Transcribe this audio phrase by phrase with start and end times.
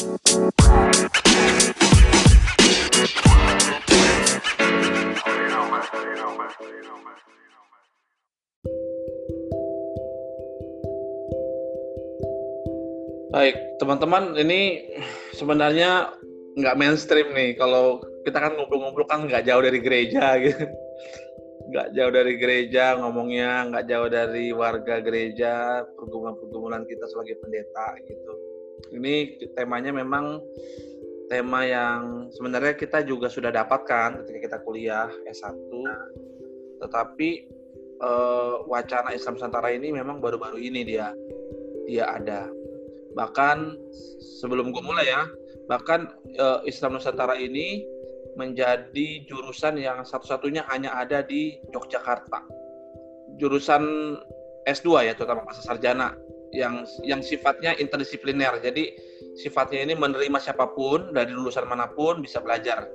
[0.00, 0.16] Baik,
[13.76, 14.88] teman-teman, ini
[15.36, 16.16] sebenarnya
[16.56, 17.60] nggak mainstream nih.
[17.60, 20.64] Kalau kita kan ngumpul-ngumpul kan nggak jauh dari gereja gitu.
[21.68, 28.49] Nggak jauh dari gereja ngomongnya, nggak jauh dari warga gereja, pergumulan-pergumulan kita sebagai pendeta gitu.
[28.88, 29.14] Ini
[29.54, 30.40] temanya memang
[31.28, 35.54] tema yang sebenarnya kita juga sudah dapatkan ketika kita kuliah S1.
[36.80, 37.30] Tetapi
[38.00, 41.12] eh, wacana Islam Nusantara ini memang baru-baru ini dia
[41.90, 42.48] dia ada.
[43.14, 43.76] Bahkan
[44.40, 45.26] sebelum gue mulai ya
[45.70, 47.86] bahkan uh, Islam Nusantara ini
[48.34, 52.42] menjadi jurusan yang satu-satunya hanya ada di Yogyakarta.
[53.38, 53.82] Jurusan
[54.66, 56.14] S2 ya terutama masa sarjana
[56.50, 58.58] yang yang sifatnya interdisipliner.
[58.58, 58.94] Jadi
[59.38, 62.86] sifatnya ini menerima siapa pun dari lulusan mana pun bisa belajar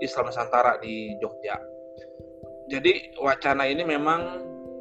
[0.00, 1.56] Islam Nusantara di Jogja.
[2.70, 4.20] Jadi wacana ini memang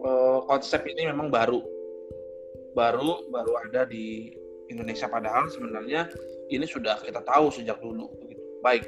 [0.06, 1.64] uh, konsep ini memang baru.
[2.78, 4.30] Baru baru ada di
[4.70, 6.08] Indonesia padahal sebenarnya
[6.54, 8.08] ini sudah kita tahu sejak dulu.
[8.61, 8.86] Baik.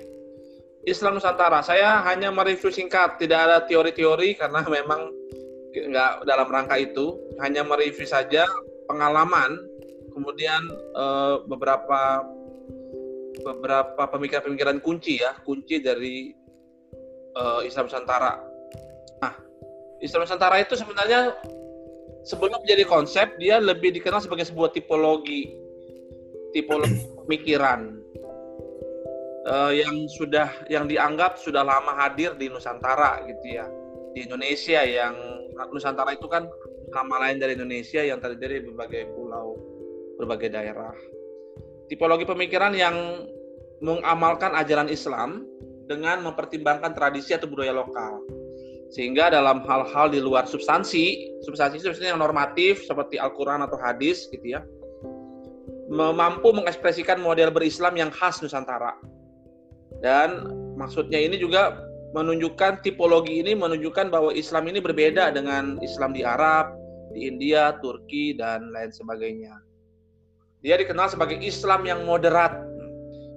[0.82, 5.14] Islam Nusantara, saya hanya mereview singkat, tidak ada teori-teori karena memang
[5.72, 8.50] nggak dalam rangka itu, hanya mereview saja
[8.86, 9.58] pengalaman,
[10.14, 10.62] kemudian
[10.98, 12.26] eh, beberapa
[13.42, 16.32] beberapa pemikiran-pemikiran kunci ya, kunci dari
[17.36, 18.38] eh, Islam Nusantara.
[19.22, 19.34] Nah,
[20.02, 21.36] Islam Nusantara itu sebenarnya
[22.26, 25.62] sebelum menjadi konsep, dia lebih dikenal sebagai sebuah tipologi
[26.52, 28.02] tipologi pemikiran
[29.48, 33.66] uh, yang sudah yang dianggap sudah lama hadir di Nusantara gitu ya
[34.12, 35.16] di Indonesia yang
[35.72, 36.46] Nusantara itu kan
[36.92, 39.58] nama lain dari Indonesia yang terdiri dari berbagai pulau
[40.20, 40.94] berbagai daerah
[41.88, 43.26] tipologi pemikiran yang
[43.82, 45.48] mengamalkan ajaran Islam
[45.90, 48.22] dengan mempertimbangkan tradisi atau budaya lokal
[48.92, 54.60] sehingga dalam hal-hal di luar substansi substansi itu yang normatif seperti Al-Quran atau hadis gitu
[54.60, 54.62] ya
[55.92, 58.96] mampu mengekspresikan model berislam yang khas Nusantara.
[60.00, 60.48] Dan
[60.80, 61.84] maksudnya ini juga
[62.16, 66.72] menunjukkan tipologi ini menunjukkan bahwa Islam ini berbeda dengan Islam di Arab,
[67.12, 69.54] di India, Turki dan lain sebagainya.
[70.62, 72.54] Dia dikenal sebagai Islam yang moderat.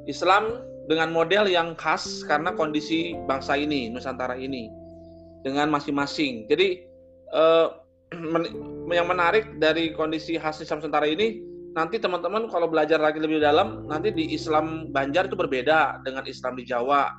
[0.04, 4.68] Islam dengan model yang khas karena kondisi bangsa ini, Nusantara ini
[5.40, 6.44] dengan masing-masing.
[6.48, 6.84] Jadi
[7.32, 7.66] eh,
[8.96, 11.40] yang menarik dari kondisi khas Islam Nusantara ini
[11.74, 16.54] nanti teman-teman kalau belajar lagi lebih dalam nanti di Islam Banjar itu berbeda dengan Islam
[16.54, 17.10] di Jawa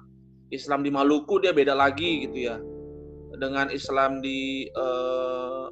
[0.47, 2.55] Islam di Maluku dia beda lagi gitu ya
[3.35, 5.67] dengan Islam di uh,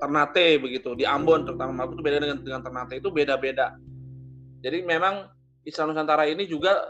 [0.00, 3.76] Ternate begitu di Ambon terutama Maluku itu beda dengan dengan Ternate itu beda-beda
[4.64, 5.28] jadi memang
[5.68, 6.80] Islam Nusantara ini juga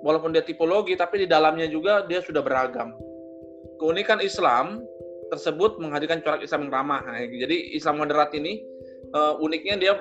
[0.00, 2.96] walaupun dia tipologi tapi di dalamnya juga dia sudah beragam
[3.76, 4.80] keunikan Islam
[5.28, 8.58] tersebut menghadirkan corak Islam yang ramah nah, jadi Islam moderat ini
[9.12, 9.94] uh, uniknya dia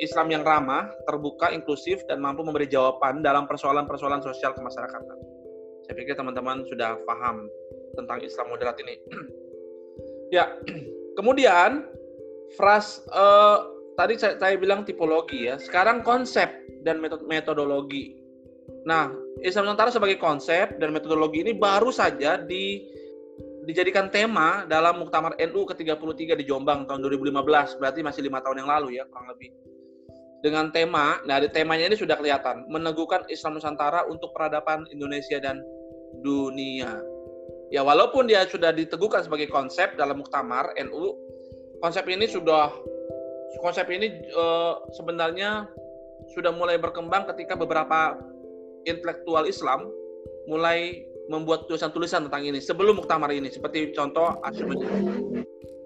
[0.00, 5.18] Islam yang ramah, terbuka, inklusif, dan mampu memberi jawaban dalam persoalan-persoalan sosial kemasyarakatan.
[5.84, 7.50] Saya pikir teman-teman sudah paham
[7.98, 8.94] tentang Islam moderat ini.
[10.36, 10.48] ya,
[11.20, 11.84] kemudian
[12.56, 13.68] fras uh,
[14.00, 15.60] tadi saya, saya bilang tipologi ya.
[15.60, 16.48] Sekarang konsep
[16.80, 18.16] dan metodologi.
[18.88, 19.12] Nah,
[19.44, 22.88] Islam Nusantara sebagai konsep dan metodologi ini baru saja di
[23.68, 28.70] dijadikan tema dalam Muktamar NU ke-33 di Jombang tahun 2015, berarti masih lima tahun yang
[28.72, 29.52] lalu ya kurang lebih
[30.40, 35.60] dengan tema, nah di temanya ini sudah kelihatan, meneguhkan Islam Nusantara untuk peradaban Indonesia dan
[36.24, 36.96] dunia.
[37.70, 41.14] Ya walaupun dia sudah diteguhkan sebagai konsep dalam Muktamar NU,
[41.78, 42.70] konsep ini sudah
[43.62, 44.44] konsep ini e,
[44.94, 45.70] sebenarnya
[46.34, 48.18] sudah mulai berkembang ketika beberapa
[48.86, 49.86] intelektual Islam
[50.50, 54.74] mulai membuat tulisan-tulisan tentang ini sebelum Muktamar ini seperti contoh Asyum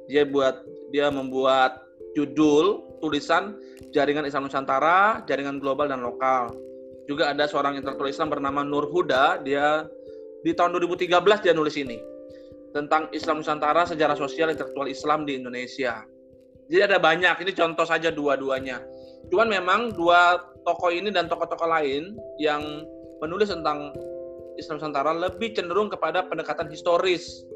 [0.09, 1.84] dia buat dia membuat
[2.17, 3.59] judul tulisan
[3.93, 6.50] Jaringan Islam Nusantara, Jaringan Global dan Lokal.
[7.05, 9.85] Juga ada seorang intelektual Islam bernama Nur Huda, dia
[10.44, 11.08] di tahun 2013
[11.41, 11.96] dia nulis ini
[12.76, 16.05] tentang Islam Nusantara, sejarah sosial intelektual Islam di Indonesia.
[16.69, 18.82] Jadi ada banyak, ini contoh saja dua-duanya.
[19.32, 22.85] Cuman memang dua tokoh ini dan tokoh-tokoh lain yang
[23.23, 23.94] menulis tentang
[24.61, 27.47] Islam Nusantara lebih cenderung kepada pendekatan historis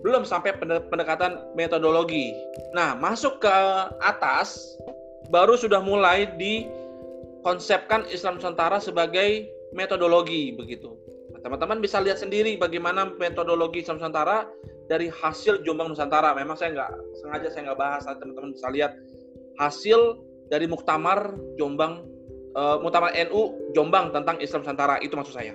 [0.00, 0.56] belum sampai
[0.88, 2.32] pendekatan metodologi.
[2.72, 3.56] Nah, masuk ke
[4.00, 4.56] atas
[5.28, 11.03] baru sudah mulai dikonsepkan Islam Nusantara sebagai metodologi begitu.
[11.44, 14.48] Teman-teman bisa lihat sendiri bagaimana metodologi Islam Nusantara
[14.88, 16.32] dari hasil Jombang Nusantara.
[16.32, 18.96] Memang saya nggak sengaja saya nggak bahas, teman-teman bisa lihat
[19.60, 22.08] hasil dari Muktamar Jombang
[22.56, 25.52] uh, Muktamar NU Jombang tentang Islam Nusantara itu maksud saya.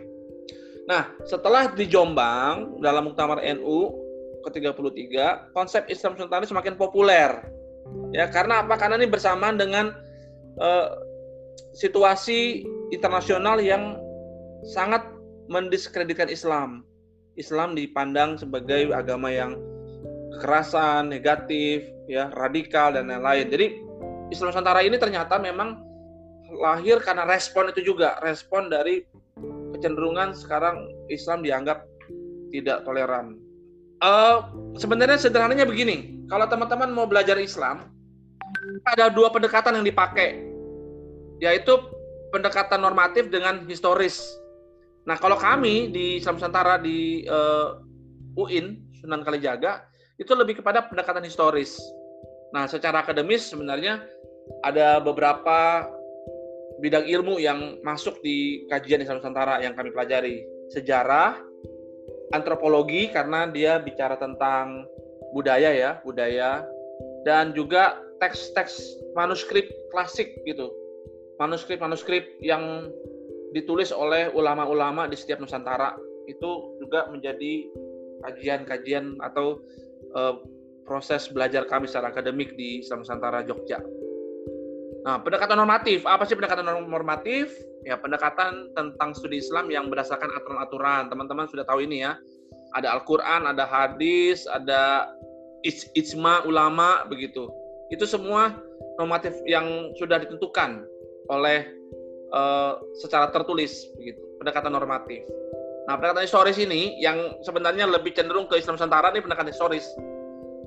[0.85, 3.89] Nah, setelah di Jombang dalam Muktamar NU
[4.45, 5.09] ke-33,
[5.57, 7.33] konsep Islam Nusantara semakin populer.
[8.13, 8.77] Ya, karena apa?
[8.77, 9.89] Karena ini bersamaan dengan
[10.61, 10.87] uh,
[11.73, 12.61] situasi
[12.93, 13.97] internasional yang
[14.69, 15.18] sangat
[15.49, 16.85] mendiskreditkan Islam.
[17.35, 19.57] Islam dipandang sebagai agama yang
[20.37, 23.47] kekerasan, negatif, ya, radikal dan lain-lain.
[23.49, 23.67] Jadi
[24.29, 25.81] Islam Nusantara ini ternyata memang
[26.61, 29.05] lahir karena respon itu juga, respon dari
[29.77, 31.85] kecenderungan sekarang Islam dianggap
[32.53, 33.37] tidak toleran.
[33.99, 34.47] Uh,
[34.79, 37.83] sebenarnya sederhananya begini, kalau teman-teman mau belajar Islam,
[38.95, 40.39] ada dua pendekatan yang dipakai,
[41.43, 41.73] yaitu
[42.31, 44.38] pendekatan normatif dengan historis.
[45.09, 47.81] Nah, kalau kami di Islam Nusantara di uh,
[48.37, 49.89] UIN Sunan Kalijaga
[50.21, 51.81] itu lebih kepada pendekatan historis.
[52.53, 54.05] Nah, secara akademis sebenarnya
[54.61, 55.89] ada beberapa
[56.77, 60.45] bidang ilmu yang masuk di kajian Islam Nusantara yang kami pelajari.
[60.69, 61.41] Sejarah,
[62.29, 64.85] antropologi karena dia bicara tentang
[65.33, 66.61] budaya ya, budaya
[67.25, 68.77] dan juga teks-teks
[69.17, 70.69] manuskrip klasik gitu.
[71.41, 72.93] Manuskrip-manuskrip yang
[73.55, 75.97] ditulis oleh ulama-ulama di setiap Nusantara
[76.29, 77.65] itu juga menjadi
[78.25, 79.63] kajian-kajian atau
[80.13, 80.37] uh,
[80.85, 83.81] proses belajar kami secara akademik di Islam Nusantara Jogja.
[85.05, 87.53] Nah, pendekatan normatif, apa sih pendekatan normatif?
[87.87, 91.07] Ya, pendekatan tentang studi Islam yang berdasarkan aturan-aturan.
[91.07, 92.19] Teman-teman sudah tahu ini ya.
[92.75, 95.07] Ada Al-Qur'an, ada hadis, ada
[95.95, 97.47] ijma ulama begitu.
[97.89, 98.59] Itu semua
[98.99, 100.83] normatif yang sudah ditentukan
[101.31, 101.65] oleh
[102.33, 104.21] uh, secara tertulis begitu.
[104.39, 105.27] Pendekatan normatif.
[105.89, 109.89] Nah, pendekatan historis ini yang sebenarnya lebih cenderung ke Islam Nusantara ini pendekatan historis.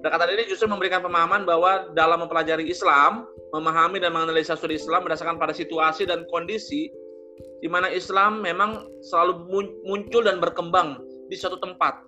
[0.03, 3.23] Pendekatan ini justru memberikan pemahaman bahwa dalam mempelajari Islam,
[3.55, 6.91] memahami dan menganalisa studi Islam berdasarkan pada situasi dan kondisi
[7.63, 9.47] di mana Islam memang selalu
[9.87, 10.99] muncul dan berkembang
[11.31, 12.03] di suatu tempat.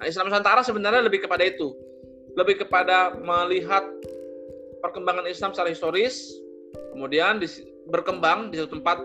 [0.00, 1.76] Nah, Islam Nusantara sebenarnya lebih kepada itu.
[2.38, 3.84] Lebih kepada melihat
[4.80, 6.32] perkembangan Islam secara historis,
[6.96, 7.42] kemudian
[7.88, 9.00] berkembang di suatu tempat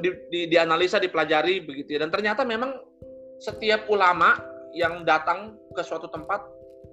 [0.00, 2.06] di, di, dianalisa, dipelajari begitu ya.
[2.06, 2.78] Dan ternyata memang
[3.42, 4.38] setiap ulama
[4.72, 6.40] yang datang ke suatu tempat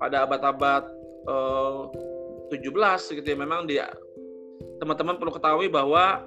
[0.02, 0.84] pada abad-abad
[1.30, 1.82] eh,
[2.50, 3.88] 17 gitu ya, memang dia
[4.82, 6.24] teman-teman perlu ketahui bahwa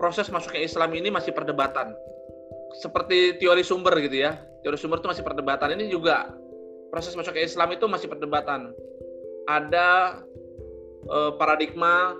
[0.00, 1.92] proses masuknya Islam ini masih perdebatan.
[2.82, 4.36] Seperti teori sumber gitu ya.
[4.64, 5.76] Teori sumber itu masih perdebatan.
[5.78, 6.34] Ini juga
[6.90, 8.72] proses masuknya Islam itu masih perdebatan.
[9.46, 10.20] Ada
[11.06, 12.16] eh, paradigma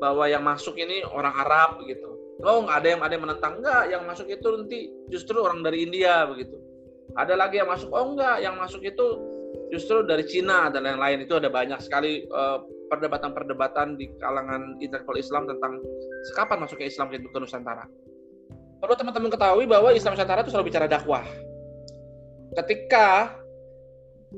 [0.00, 2.10] bahwa yang masuk ini orang Arab gitu
[2.40, 4.78] oh nggak ada yang ada yang menentang enggak yang masuk itu nanti
[5.12, 6.56] justru orang dari India begitu
[7.14, 9.06] ada lagi yang masuk oh enggak yang masuk itu
[9.70, 15.46] justru dari Cina dan lain-lain itu ada banyak sekali perdebatan perdebatan-perdebatan di kalangan intelektual Islam
[15.46, 15.78] tentang
[16.34, 17.86] kapan masuknya Islam ke Nusantara.
[18.82, 21.22] Perlu teman-teman ketahui bahwa Islam Nusantara itu selalu bicara dakwah.
[22.58, 23.38] Ketika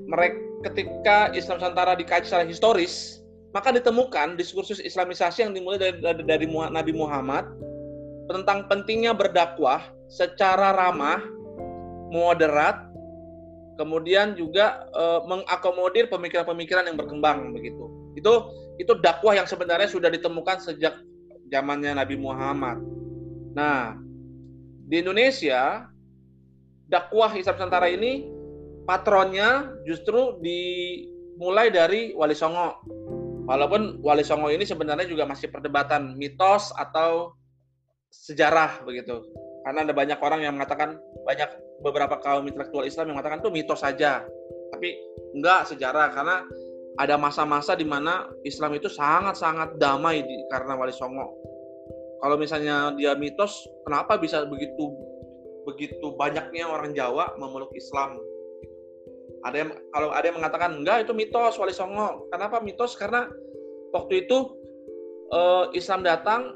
[0.04, 0.36] mereka
[0.68, 3.21] ketika Islam Nusantara dikaji secara historis,
[3.52, 7.44] maka ditemukan diskursus Islamisasi yang dimulai dari, dari, dari Nabi Muhammad
[8.28, 11.20] tentang pentingnya berdakwah secara ramah,
[12.08, 12.88] moderat,
[13.76, 17.88] kemudian juga e, mengakomodir pemikiran-pemikiran yang berkembang begitu.
[18.16, 20.96] Itu itu dakwah yang sebenarnya sudah ditemukan sejak
[21.52, 22.80] zamannya Nabi Muhammad.
[23.52, 24.00] Nah,
[24.88, 25.92] di Indonesia
[26.88, 28.28] dakwah Islam Nusantara ini
[28.88, 32.80] patronnya justru dimulai dari Wali Songo.
[33.52, 37.36] Walaupun Wali Songo ini sebenarnya juga masih perdebatan mitos atau
[38.08, 39.20] sejarah begitu.
[39.68, 40.96] Karena ada banyak orang yang mengatakan
[41.28, 41.52] banyak
[41.84, 44.24] beberapa kaum intelektual Islam yang mengatakan itu mitos saja.
[44.72, 44.96] Tapi
[45.36, 46.48] enggak sejarah karena
[46.96, 51.36] ada masa-masa di mana Islam itu sangat-sangat damai di, karena Wali Songo.
[52.24, 54.96] Kalau misalnya dia mitos, kenapa bisa begitu
[55.68, 58.16] begitu banyaknya orang Jawa memeluk Islam?
[59.42, 62.30] Ada yang kalau ada yang mengatakan enggak itu mitos Wali Songo.
[62.30, 62.94] Kenapa mitos?
[62.94, 63.26] Karena
[63.90, 64.54] waktu itu
[65.34, 66.54] uh, Islam datang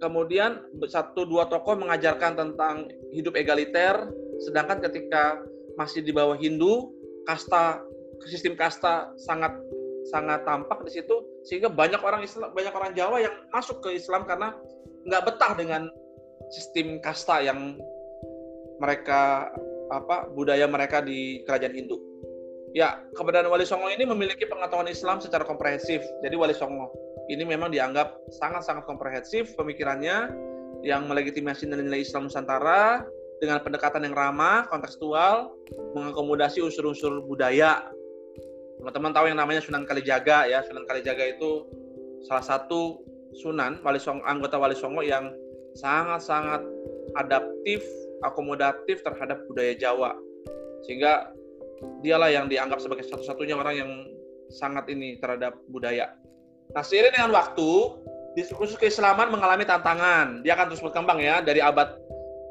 [0.00, 4.08] kemudian satu dua tokoh mengajarkan tentang hidup egaliter,
[4.44, 5.40] sedangkan ketika
[5.76, 6.92] masih di bawah Hindu,
[7.28, 7.80] kasta
[8.24, 9.52] sistem kasta sangat
[10.08, 14.22] sangat tampak di situ sehingga banyak orang Islam banyak orang Jawa yang masuk ke Islam
[14.24, 14.54] karena
[15.06, 15.82] nggak betah dengan
[16.54, 17.74] sistem kasta yang
[18.78, 19.50] mereka
[19.90, 21.98] apa budaya mereka di kerajaan Hindu.
[22.76, 26.04] Ya, keberadaan Wali Songo ini memiliki pengetahuan Islam secara komprehensif.
[26.20, 26.92] Jadi Wali Songo
[27.32, 30.30] ini memang dianggap sangat-sangat komprehensif pemikirannya
[30.84, 33.02] yang melegitimasi nilai Islam Nusantara
[33.40, 35.52] dengan pendekatan yang ramah, kontekstual,
[35.96, 37.88] mengakomodasi unsur-unsur budaya.
[38.80, 40.60] Teman-teman tahu yang namanya Sunan Kalijaga ya.
[40.64, 41.64] Sunan Kalijaga itu
[42.28, 43.00] salah satu
[43.36, 45.28] Sunan, wali Songo, anggota Wali Songo yang
[45.76, 46.64] sangat-sangat
[47.20, 47.84] adaptif,
[48.24, 50.16] akomodatif terhadap budaya Jawa.
[50.84, 51.34] Sehingga
[52.00, 53.90] dialah yang dianggap sebagai satu-satunya orang yang
[54.48, 56.14] sangat ini terhadap budaya.
[56.72, 57.70] Nah, seiring dengan waktu,
[58.38, 60.44] diskursus keislaman mengalami tantangan.
[60.44, 61.98] Dia akan terus berkembang ya dari abad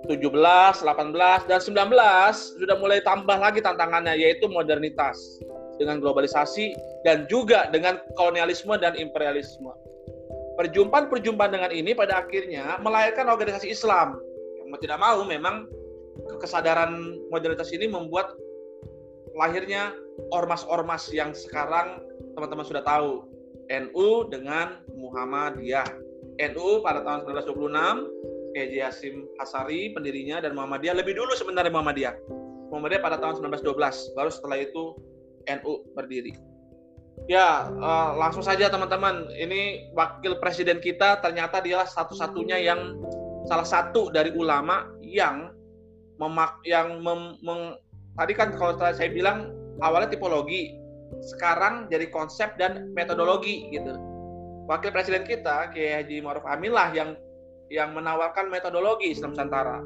[0.06, 5.18] 17, 18, dan 19 sudah mulai tambah lagi tantangannya yaitu modernitas
[5.82, 9.74] dengan globalisasi dan juga dengan kolonialisme dan imperialisme.
[10.56, 14.16] Perjumpaan-perjumpaan dengan ini pada akhirnya melahirkan organisasi Islam.
[14.68, 15.70] Mau tidak mau memang
[16.42, 18.34] kesadaran modernitas ini membuat
[19.36, 19.92] lahirnya
[20.32, 22.00] ormas-ormas yang sekarang
[22.34, 23.28] teman-teman sudah tahu.
[23.66, 25.90] NU dengan Muhammadiyah.
[26.54, 32.16] NU pada tahun 1926, Kiai Hasim Hasari pendirinya dan Muhammadiyah lebih dulu sebenarnya Muhammadiyah.
[32.70, 34.94] Muhammadiyah pada tahun 1912, baru setelah itu
[35.50, 36.38] NU berdiri.
[37.26, 39.32] Ya, uh, langsung saja teman-teman.
[39.34, 43.02] Ini wakil presiden kita ternyata dia satu-satunya yang
[43.46, 45.54] salah satu dari ulama yang
[46.18, 47.75] memak yang mem, meng,
[48.18, 49.52] tadi kan kalau saya bilang
[49.84, 50.74] awalnya tipologi,
[51.36, 53.94] sekarang jadi konsep dan metodologi gitu.
[54.66, 57.14] Wakil presiden kita Kiai Haji Maruf Amin lah yang
[57.70, 59.82] yang menawarkan metodologi Islam Nusantara.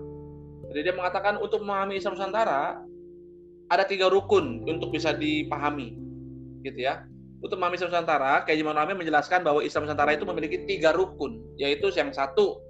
[0.72, 2.80] Jadi dia mengatakan untuk memahami Islam Nusantara
[3.70, 5.98] ada tiga rukun untuk bisa dipahami,
[6.64, 7.04] gitu ya.
[7.44, 11.42] Untuk memahami Islam Nusantara, Kiai Haji Amin menjelaskan bahwa Islam Nusantara itu memiliki tiga rukun,
[11.60, 12.62] yaitu yang satu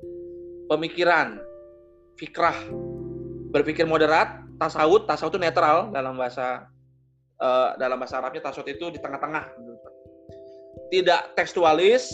[0.69, 1.41] pemikiran,
[2.15, 2.55] fikrah,
[3.49, 6.69] berpikir moderat, tasawuf, tasawuf itu netral dalam bahasa
[7.41, 9.49] uh, dalam bahasa Arabnya tasawuf itu di tengah-tengah.
[10.93, 12.13] Tidak tekstualis,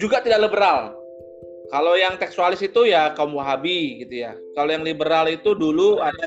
[0.00, 0.96] juga tidak liberal.
[1.70, 4.34] Kalau yang tekstualis itu ya kaum Wahabi gitu ya.
[4.58, 6.26] Kalau yang liberal itu dulu ada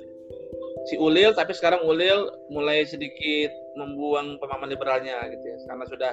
[0.87, 6.11] si Ulil, tapi sekarang Ulil mulai sedikit membuang pemahaman liberalnya gitu ya karena sudah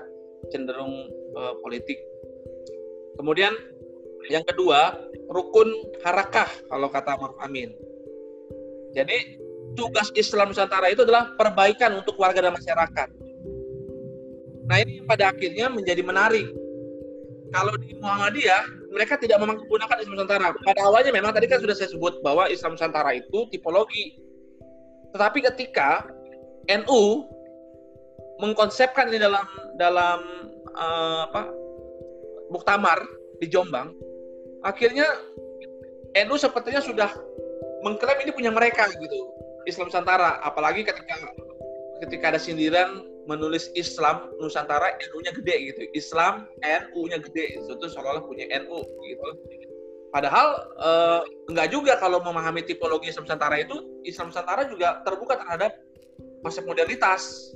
[0.51, 1.07] cenderung
[1.39, 2.01] uh, politik.
[3.21, 3.53] Kemudian
[4.29, 4.99] yang kedua
[5.31, 5.71] rukun
[6.05, 7.73] harakah kalau kata Maruf Amin.
[8.93, 9.41] Jadi
[9.79, 13.09] tugas Islam Nusantara itu adalah perbaikan untuk warga dan masyarakat.
[14.67, 16.47] Nah ini pada akhirnya menjadi menarik.
[17.51, 20.55] Kalau di Muhammadiyah mereka tidak menggunakan Islam Nusantara.
[20.63, 24.19] Pada awalnya memang tadi kan sudah saya sebut bahwa Islam Nusantara itu tipologi.
[25.15, 26.07] Tetapi ketika
[26.71, 27.27] NU
[28.39, 30.19] mengkonsepkan ini dalam dalam
[30.75, 31.51] uh, apa
[32.51, 32.99] muktamar
[33.39, 33.95] di Jombang,
[34.67, 35.07] akhirnya
[36.27, 37.11] NU sepertinya sudah
[37.87, 39.19] mengklaim ini punya mereka gitu
[39.65, 40.41] Islam Nusantara.
[40.45, 41.15] Apalagi ketika
[42.01, 45.81] ketika ada sindiran menulis Islam Nusantara NU-nya gede gitu.
[45.95, 49.29] Islam NU-nya gede itu seolah-olah punya NU gitu.
[50.11, 51.21] Padahal eh,
[51.53, 55.77] enggak juga kalau memahami tipologi Islam Nusantara itu Islam Nusantara juga terbuka terhadap
[56.43, 57.55] konsep modernitas.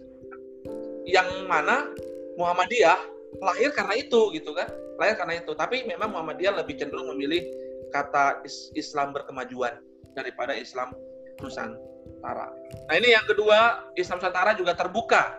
[1.04, 1.92] Yang mana
[2.40, 7.42] Muhammadiyah lahir karena itu gitu kan lahir karena itu tapi memang Muhammadiyah lebih cenderung memilih
[7.90, 8.42] kata
[8.74, 9.78] Islam berkemajuan
[10.14, 10.94] daripada Islam
[11.42, 12.50] Nusantara.
[12.90, 15.38] Nah ini yang kedua Islam Nusantara juga terbuka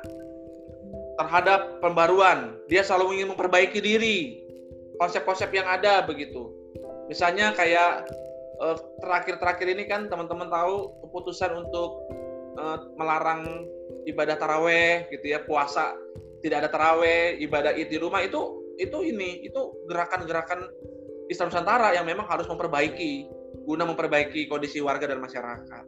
[1.16, 2.60] terhadap pembaruan.
[2.68, 4.44] Dia selalu ingin memperbaiki diri,
[5.00, 6.52] konsep-konsep yang ada begitu.
[7.08, 8.08] Misalnya kayak
[8.60, 12.04] eh, terakhir-terakhir ini kan teman-teman tahu keputusan untuk
[12.60, 13.68] uh, melarang
[14.08, 15.96] ibadah taraweh gitu ya puasa
[16.46, 20.70] tidak ada taraweh ibadah id di rumah itu itu ini itu gerakan-gerakan
[21.26, 23.26] Islam Nusantara yang memang harus memperbaiki
[23.66, 25.86] guna memperbaiki kondisi warga dan masyarakat.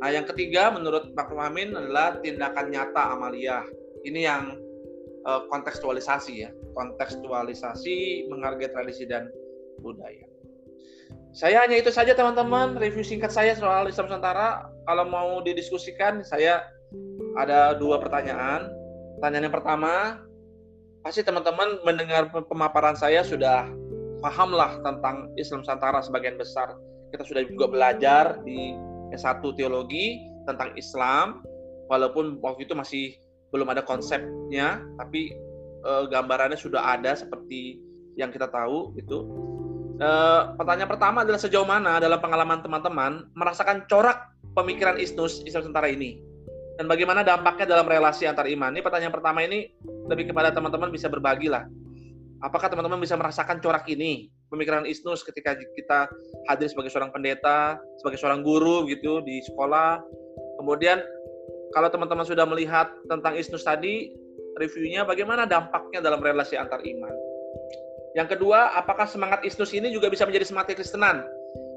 [0.00, 3.68] Nah, yang ketiga menurut Pak Muhammad adalah tindakan nyata amaliyah.
[4.08, 4.56] Ini yang
[5.28, 9.28] uh, kontekstualisasi ya, kontekstualisasi menghargai tradisi dan
[9.84, 10.24] budaya.
[11.36, 14.72] Saya hanya itu saja teman-teman, review singkat saya soal Islam Nusantara.
[14.88, 16.64] Kalau mau didiskusikan, saya
[17.36, 18.81] ada dua pertanyaan.
[19.22, 20.18] Pertanyaan yang pertama,
[21.06, 23.70] pasti teman-teman mendengar pemaparan saya sudah
[24.18, 26.74] pahamlah tentang Islam Nusantara sebagian besar.
[27.14, 28.74] Kita sudah juga belajar di
[29.14, 31.38] S1 teologi tentang Islam
[31.86, 33.14] walaupun waktu itu masih
[33.54, 35.30] belum ada konsepnya tapi
[35.86, 37.78] e, gambarannya sudah ada seperti
[38.18, 39.22] yang kita tahu itu
[40.02, 40.10] e,
[40.56, 46.31] pertanyaan pertama adalah sejauh mana dalam pengalaman teman-teman merasakan corak pemikiran Isnus Islam Nusantara ini
[46.82, 49.70] dan bagaimana dampaknya dalam relasi antar iman ini pertanyaan pertama ini
[50.10, 51.62] lebih kepada teman-teman bisa berbagi lah
[52.42, 56.12] apakah teman-teman bisa merasakan corak ini pemikiran Isnus ketika kita
[56.52, 60.04] hadir sebagai seorang pendeta, sebagai seorang guru gitu di sekolah.
[60.60, 61.00] Kemudian
[61.72, 64.12] kalau teman-teman sudah melihat tentang Isnus tadi,
[64.60, 67.16] reviewnya bagaimana dampaknya dalam relasi antar iman.
[68.12, 71.24] Yang kedua, apakah semangat Isnus ini juga bisa menjadi semangat Kristenan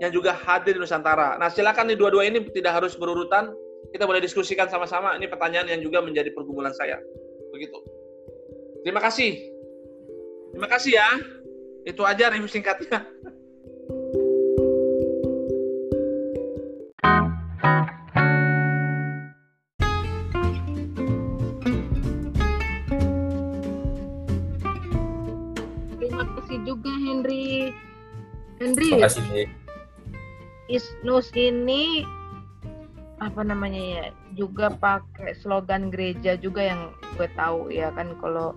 [0.03, 1.39] yang juga hadir di Nusantara?
[1.39, 3.55] Nah, silakan di dua-dua ini tidak harus berurutan.
[3.91, 5.13] Kita boleh diskusikan sama-sama.
[5.19, 6.97] Ini pertanyaan yang juga menjadi pergumulan saya.
[7.53, 7.77] Begitu.
[8.85, 9.37] Terima kasih.
[10.53, 11.09] Terima kasih ya.
[11.85, 13.05] Itu aja review singkatnya.
[25.99, 27.73] Terima kasih juga Henry.
[28.61, 29.49] Henry, Terima kasih.
[30.65, 32.01] Isnus ini
[33.23, 34.05] apa namanya ya
[34.35, 38.51] juga pakai slogan gereja juga yang gue tahu ya kan kalau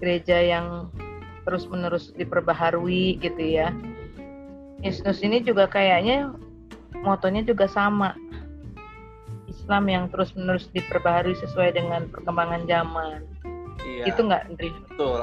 [0.00, 0.88] gereja yang
[1.44, 3.70] terus menerus diperbaharui gitu ya
[4.80, 6.32] Isnus ini juga kayaknya
[7.04, 8.16] motonya juga sama
[9.48, 13.24] Islam yang terus menerus diperbaharui sesuai dengan perkembangan zaman
[13.86, 14.04] Iya.
[14.10, 14.68] itu nggak Andri?
[14.90, 15.20] Betul.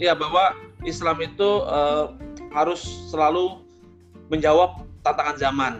[0.00, 0.44] Iya bahwa
[0.84, 2.04] Islam itu eh,
[2.52, 3.64] harus selalu
[4.28, 5.74] menjawab tantangan zaman.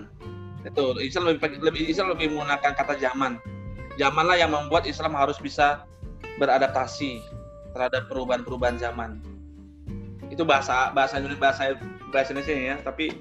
[0.65, 3.41] Itu Islam lebih, lebih Islam lebih menggunakan kata zaman.
[3.97, 5.85] Zamanlah yang membuat Islam harus bisa
[6.41, 7.21] beradaptasi
[7.77, 9.21] terhadap perubahan-perubahan zaman.
[10.29, 11.63] Itu bahasa bahasa Indonesia bahasa
[12.13, 13.13] bahasa Indonesia ya, tapi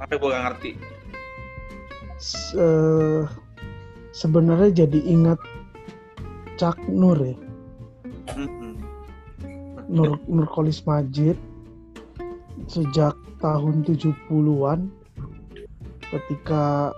[0.00, 0.70] apa gue gak ngerti.
[2.18, 3.22] S- eh,
[4.14, 5.38] sebenarnya jadi ingat
[6.54, 7.34] Cak Nur ya
[8.38, 8.78] Mm-mm.
[9.90, 11.34] Nur Nurkolis Majid
[12.70, 14.88] sejak tahun 70-an
[16.14, 16.94] ketika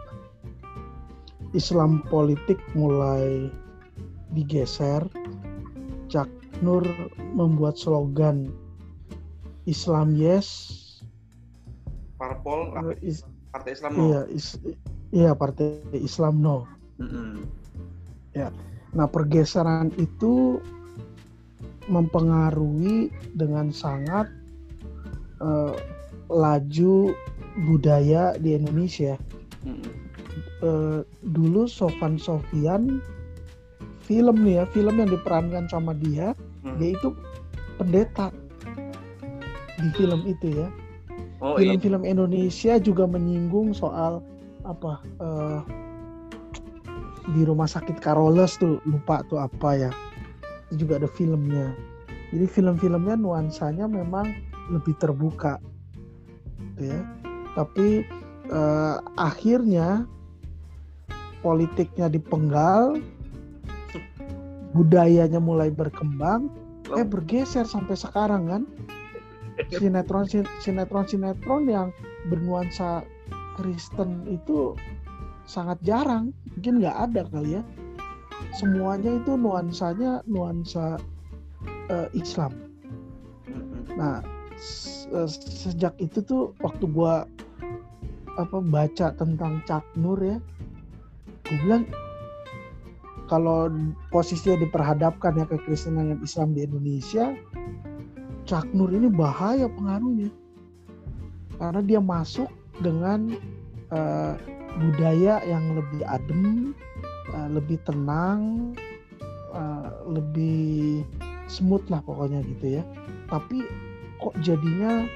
[1.57, 3.49] Islam politik mulai
[4.37, 5.01] digeser
[6.13, 6.29] Cak
[6.61, 6.85] Nur
[7.33, 8.53] membuat slogan
[9.65, 10.49] Islam yes
[12.21, 14.01] Parpol, eh, is- Partai Islam no.
[14.05, 14.61] iya is-
[15.13, 16.69] iya partai Islam no
[17.01, 17.45] Mm-mm.
[18.97, 20.57] Nah, pergeseran itu
[21.93, 24.33] mempengaruhi dengan sangat
[25.45, 25.75] eh,
[26.33, 27.13] laju
[27.65, 29.17] budaya di Indonesia.
[29.65, 29.95] Mm-mm.
[30.65, 31.01] Eh,
[31.33, 33.01] dulu Sofan Sofian
[34.05, 36.33] film nih ya, film yang diperankan sama dia,
[36.63, 36.79] Hmm.
[36.83, 37.15] dia itu
[37.79, 38.35] pendeta
[39.77, 40.69] di film itu ya.
[41.45, 41.77] Oh iya.
[41.77, 44.25] Film-film Indonesia juga menyinggung soal
[44.65, 45.61] apa eh,
[47.37, 49.91] di rumah sakit Carolus tuh lupa tuh apa ya.
[50.73, 51.77] Itu juga ada filmnya.
[52.33, 54.35] Jadi film-filmnya nuansanya memang
[54.73, 55.63] lebih terbuka,
[56.75, 57.01] gitu ya.
[57.57, 58.05] Tapi
[58.53, 60.05] eh, akhirnya
[61.41, 63.01] politiknya dipenggal,
[64.77, 66.53] budayanya mulai berkembang,
[66.93, 68.63] eh bergeser sampai sekarang kan?
[69.73, 70.29] Sinetron
[70.61, 71.89] sinetron sinetron yang
[72.29, 73.01] bernuansa
[73.57, 74.77] Kristen itu
[75.49, 77.63] sangat jarang mungkin nggak ada kali ya.
[78.53, 81.01] Semuanya itu nuansanya nuansa
[81.89, 82.53] eh, Islam.
[83.97, 84.21] Nah
[84.61, 87.25] s- eh, sejak itu tuh waktu gua
[88.37, 90.39] apa baca tentang Cak Nur ya
[91.47, 91.85] gue bilang
[93.27, 93.67] kalau
[94.15, 97.35] posisinya diperhadapkan ya kekristenan dan Islam di Indonesia
[98.47, 100.31] Cak Nur ini bahaya pengaruhnya
[101.57, 102.49] karena dia masuk
[102.85, 103.33] dengan
[103.91, 104.35] eh,
[104.77, 106.77] budaya yang lebih adem,
[107.33, 108.73] eh, lebih tenang,
[109.57, 111.03] eh, lebih
[111.49, 112.83] smooth lah pokoknya gitu ya.
[113.33, 113.65] Tapi
[114.21, 115.07] kok jadinya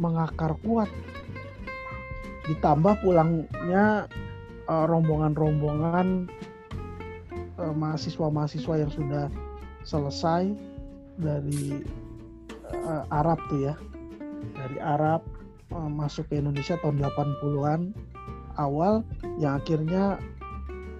[0.00, 0.88] mengakar kuat.
[2.50, 4.10] Ditambah pulangnya
[4.66, 6.26] eh, rombongan-rombongan
[7.62, 9.30] eh, mahasiswa-mahasiswa yang sudah
[9.86, 10.50] selesai
[11.14, 11.84] dari
[12.74, 13.74] eh, Arab tuh ya.
[14.56, 15.22] Dari Arab
[15.70, 17.94] eh, masuk ke Indonesia tahun 80-an
[18.58, 19.06] awal
[19.38, 20.18] yang akhirnya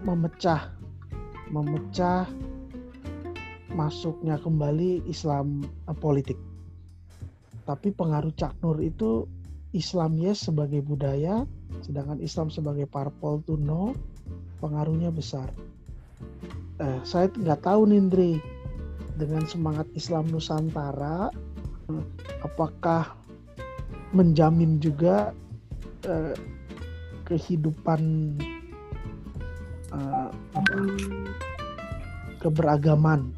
[0.07, 0.73] memecah
[1.51, 2.31] memecah
[3.75, 6.39] masuknya kembali Islam eh, politik.
[7.67, 9.27] Tapi pengaruh Cak Nur itu
[9.71, 11.47] Islam yes sebagai budaya
[11.87, 13.95] sedangkan Islam sebagai parpol tuh no
[14.59, 15.49] pengaruhnya besar.
[16.81, 18.33] Eh, saya nggak tahu nih Indri
[19.17, 21.31] dengan semangat Islam Nusantara
[22.43, 23.15] apakah
[24.11, 25.31] menjamin juga
[26.05, 26.35] eh,
[27.29, 28.03] kehidupan
[29.95, 30.79] eh, apa,
[32.43, 33.31] keberagaman?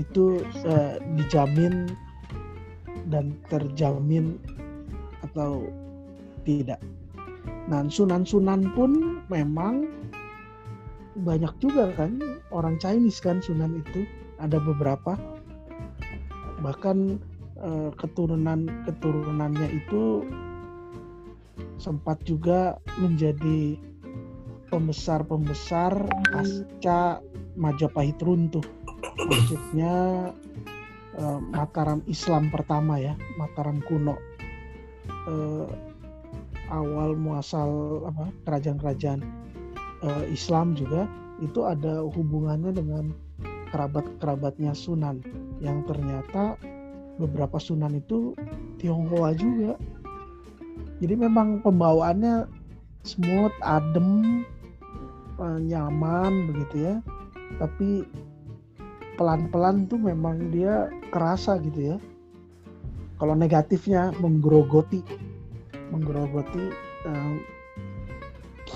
[0.00, 1.92] Itu eh, dijamin
[3.06, 4.40] dan terjamin
[5.30, 5.66] atau
[6.46, 6.78] tidak.
[7.66, 9.90] Nah, sunan-sunan pun memang
[11.26, 12.22] banyak juga kan
[12.54, 14.06] orang Chinese kan sunan itu.
[14.36, 15.16] Ada beberapa.
[16.60, 16.98] Bahkan
[17.58, 20.28] eh, keturunan keturunannya itu
[21.80, 23.80] sempat juga menjadi
[24.68, 25.92] pembesar-pembesar
[26.30, 27.24] pasca
[27.56, 28.64] Majapahit runtuh.
[29.16, 29.94] Maksudnya
[31.16, 34.35] eh, Mataram Islam pertama ya Mataram kuno
[35.26, 35.66] Eh,
[36.70, 39.22] awal muasal apa kerajaan-kerajaan
[40.06, 41.06] eh, Islam juga
[41.42, 43.14] itu ada hubungannya dengan
[43.70, 45.22] kerabat-kerabatnya Sunan
[45.58, 46.54] yang ternyata
[47.18, 48.38] beberapa sunan itu
[48.78, 49.74] Tionghoa juga.
[51.02, 52.46] Jadi memang pembawaannya
[53.02, 54.42] smooth, adem,
[55.42, 56.94] eh, nyaman begitu ya.
[57.58, 58.06] Tapi
[59.16, 61.98] pelan-pelan tuh memang dia kerasa gitu ya.
[63.16, 65.00] Kalau negatifnya menggerogoti,
[65.88, 66.72] menggerogoti
[67.08, 67.36] uh,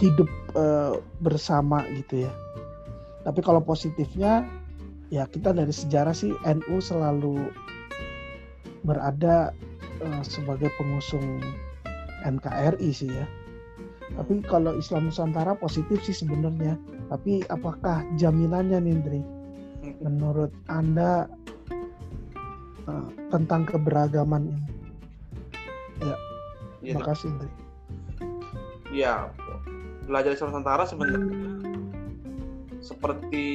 [0.01, 2.33] hidup uh, bersama gitu ya.
[3.27, 4.49] Tapi kalau positifnya
[5.13, 7.53] ya kita dari sejarah sih NU selalu
[8.87, 9.53] berada
[10.01, 11.45] uh, sebagai pengusung
[12.25, 13.27] NKRI sih ya.
[14.17, 16.81] Tapi kalau Islam Nusantara positif sih sebenarnya.
[17.13, 19.23] Tapi apakah jaminannya Nindri?
[20.03, 21.31] Menurut Anda
[22.91, 24.65] uh, tentang keberagaman ini?
[26.03, 26.17] Ya,
[26.83, 27.51] ya terima kasih Nindri.
[28.91, 29.31] Ya,
[30.11, 31.23] belajar Islam Nusantara sebenarnya
[32.83, 33.47] seperti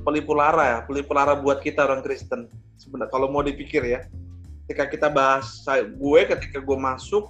[0.00, 2.48] pelipulara ya, pelipulara buat kita orang Kristen
[2.80, 4.08] sebenarnya kalau mau dipikir ya.
[4.66, 5.60] Ketika kita bahas
[5.98, 7.28] gue ketika gue masuk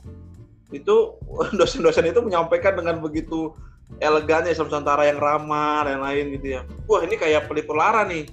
[0.71, 1.19] itu
[1.59, 3.53] dosen-dosen itu menyampaikan dengan begitu
[3.99, 6.61] elegannya Islam Nusantara yang ramah dan lain gitu ya.
[6.87, 8.31] Wah ini kayak pelipur lara nih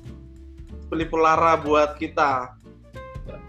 [0.89, 2.57] pelipur lara buat kita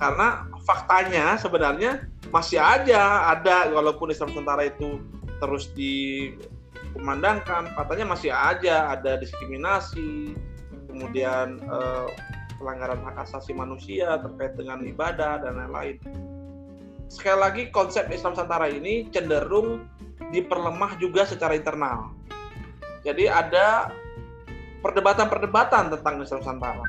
[0.01, 5.01] karena faktanya sebenarnya masih aja ada walaupun Islam Nusantara itu
[5.41, 10.37] terus dikumandangkan katanya masih aja ada diskriminasi
[10.89, 12.09] kemudian eh,
[12.61, 15.97] pelanggaran hak asasi manusia terkait dengan ibadah dan lain-lain.
[17.09, 19.89] Sekali lagi konsep Islam Nusantara ini cenderung
[20.31, 22.13] diperlemah juga secara internal.
[23.01, 23.89] Jadi ada
[24.85, 26.85] perdebatan-perdebatan tentang Islam Nusantara.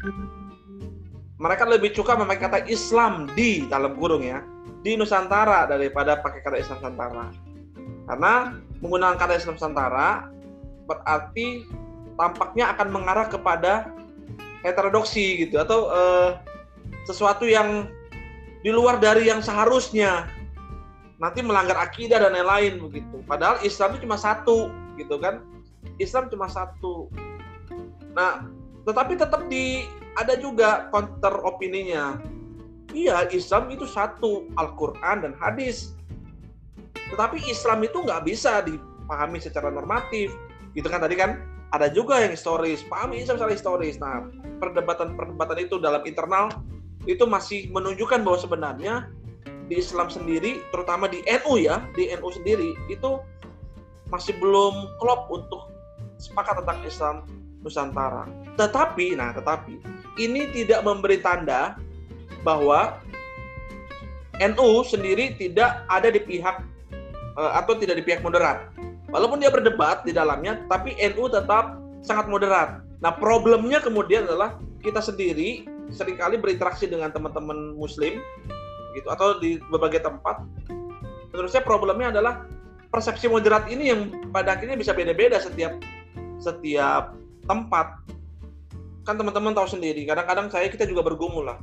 [1.42, 4.46] Mereka lebih suka memakai kata Islam di dalam kurung ya,
[4.86, 7.26] di Nusantara daripada pakai kata Islam Nusantara.
[8.06, 8.34] Karena
[8.78, 10.30] menggunakan kata Islam Nusantara
[10.86, 11.66] berarti
[12.14, 13.90] tampaknya akan mengarah kepada
[14.62, 16.38] heterodoksi gitu atau uh,
[17.10, 17.90] sesuatu yang
[18.62, 20.30] di luar dari yang seharusnya
[21.18, 23.22] nanti melanggar akidah dan lain-lain begitu.
[23.26, 25.42] Padahal Islam itu cuma satu gitu kan.
[25.98, 27.10] Islam cuma satu.
[28.14, 28.46] Nah,
[28.86, 29.86] tetapi tetap di
[30.18, 32.18] ada juga counter opininya.
[32.92, 35.96] Iya, Islam itu satu, Al-Quran dan hadis.
[36.92, 40.36] Tetapi Islam itu nggak bisa dipahami secara normatif.
[40.76, 41.40] Gitu kan tadi kan
[41.72, 43.96] ada juga yang historis, pahami Islam secara historis.
[43.96, 44.28] Nah,
[44.60, 46.52] perdebatan-perdebatan itu dalam internal
[47.08, 48.94] itu masih menunjukkan bahwa sebenarnya
[49.72, 53.24] di Islam sendiri, terutama di NU ya, di NU sendiri itu
[54.12, 55.72] masih belum klop untuk
[56.20, 57.16] sepakat tentang Islam
[57.64, 58.28] Nusantara.
[58.60, 59.80] Tetapi, nah, tetapi
[60.20, 61.80] ini tidak memberi tanda
[62.44, 63.00] bahwa
[64.42, 66.64] NU sendiri tidak ada di pihak
[67.38, 68.72] eh, atau tidak di pihak moderat
[69.12, 72.80] Walaupun dia berdebat di dalamnya, tapi NU tetap sangat moderat.
[73.04, 78.24] Nah, problemnya kemudian adalah kita sendiri sering kali berinteraksi dengan teman-teman muslim
[78.96, 80.48] gitu atau di berbagai tempat.
[81.36, 82.48] Menurut saya problemnya adalah
[82.88, 85.76] persepsi moderat ini yang pada akhirnya bisa beda-beda setiap
[86.40, 87.12] setiap
[87.44, 88.00] tempat.
[89.02, 91.58] Kan teman-teman tahu sendiri, kadang-kadang saya kita juga bergumul lah.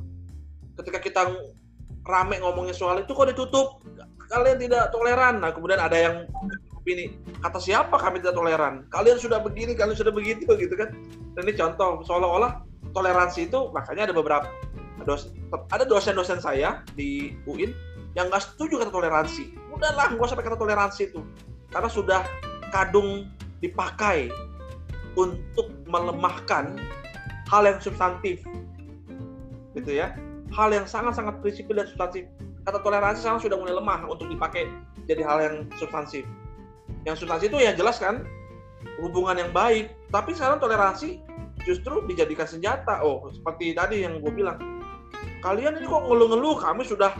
[0.75, 1.21] Ketika kita
[2.03, 3.79] rame ngomongnya soal itu kok ditutup,
[4.27, 5.39] kalian tidak toleran.
[5.39, 6.15] Nah, kemudian ada yang
[6.87, 8.83] ini kata siapa kami tidak toleran?
[8.89, 10.91] Kalian sudah begini kalian sudah begitu gitu kan.
[11.35, 14.47] Dan ini contoh seolah-olah toleransi itu makanya ada beberapa
[15.73, 17.73] ada dosen-dosen saya di UIN
[18.13, 19.55] yang nggak setuju kata toleransi.
[19.73, 21.21] Udahlah nggak usah pakai kata toleransi itu.
[21.69, 22.21] Karena sudah
[22.69, 23.29] kadung
[23.63, 24.29] dipakai
[25.17, 26.77] untuk melemahkan
[27.49, 28.45] hal yang substantif.
[29.73, 30.13] Gitu ya.
[30.53, 32.29] Hal yang sangat-sangat prinsipil dan substantif.
[32.65, 34.69] Kata toleransi sekarang sudah mulai lemah untuk dipakai
[35.09, 36.23] jadi hal yang substantif.
[37.05, 38.25] Yang substansi itu ya jelas kan
[39.01, 39.89] hubungan yang baik.
[40.13, 41.21] Tapi sekarang toleransi
[41.65, 43.01] justru dijadikan senjata.
[43.01, 44.61] Oh seperti tadi yang gue bilang.
[45.41, 47.15] Kalian ini kok ngeluh-ngeluh kami sudah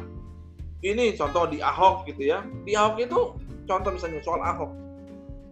[0.83, 2.45] ini contoh di Ahok gitu ya.
[2.67, 3.19] Di Ahok itu
[3.65, 4.71] contoh misalnya soal Ahok.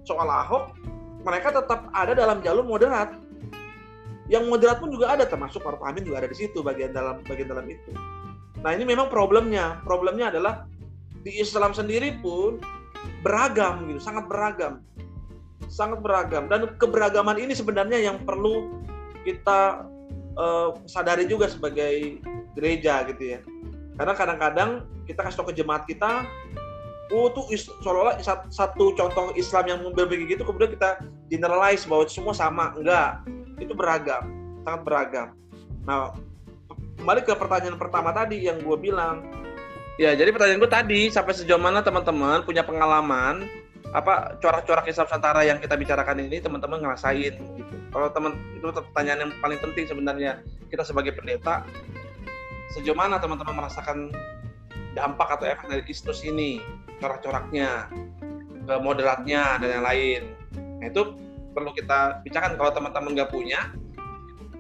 [0.04, 0.76] Soal Ahok
[1.24, 3.16] mereka tetap ada dalam jalur moderat
[4.28, 7.48] yang moderat pun juga ada termasuk Maruf Amin juga ada di situ bagian dalam bagian
[7.52, 7.92] dalam itu
[8.60, 10.68] nah ini memang problemnya problemnya adalah
[11.28, 12.60] di Islam sendiri pun
[13.22, 14.84] beragam gitu, sangat beragam.
[15.68, 18.72] Sangat beragam dan keberagaman ini sebenarnya yang perlu
[19.28, 19.84] kita
[20.40, 22.24] uh, sadari juga sebagai
[22.56, 23.40] gereja gitu ya.
[24.00, 24.70] Karena kadang-kadang
[25.04, 26.24] kita kasih tahu ke jemaat kita,
[27.12, 27.52] oh tuh
[27.84, 32.72] seolah-olah satu contoh Islam yang berbeda gitu, kemudian kita generalize bahwa semua sama.
[32.80, 34.24] Enggak, itu beragam,
[34.65, 35.28] sangat beragam.
[35.86, 36.13] Nah,
[37.02, 39.26] kembali ke pertanyaan pertama tadi yang gue bilang,
[39.98, 43.50] Ya, jadi pertanyaan gue tadi sampai sejauh mana teman-teman punya pengalaman
[43.98, 47.76] apa corak-corak Islam Nusantara yang kita bicarakan ini teman-teman ngerasain gitu.
[47.89, 51.65] Kalau teman itu pertanyaan yang paling penting sebenarnya kita sebagai pendeta
[52.78, 54.13] sejauh mana teman-teman merasakan
[54.93, 56.62] dampak atau efek dari istus ini,
[57.02, 57.89] corak-coraknya,
[58.70, 60.22] ke moderatnya dan yang lain.
[60.78, 61.02] Nah, itu
[61.58, 63.74] perlu kita bicarakan kalau teman-teman nggak punya,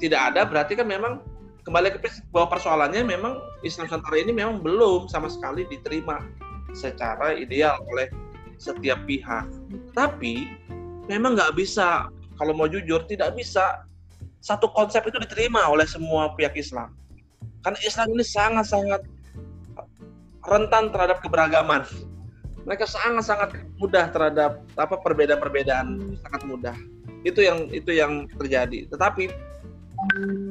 [0.01, 1.21] tidak ada berarti kan memang
[1.61, 6.25] kembali ke bahwa persoalannya memang Islam Nusantara ini memang belum sama sekali diterima
[6.73, 8.09] secara ideal oleh
[8.57, 9.45] setiap pihak.
[9.93, 10.49] Tapi
[11.05, 12.09] memang nggak bisa
[12.41, 13.85] kalau mau jujur tidak bisa
[14.41, 16.97] satu konsep itu diterima oleh semua pihak Islam.
[17.61, 19.01] Karena Islam ini sangat-sangat
[20.47, 21.83] rentan terhadap keberagaman.
[22.67, 26.75] Mereka sangat-sangat mudah terhadap apa perbedaan-perbedaan sangat mudah.
[27.23, 28.91] Itu yang itu yang terjadi.
[28.91, 29.31] Tetapi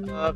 [0.09, 0.33] uh,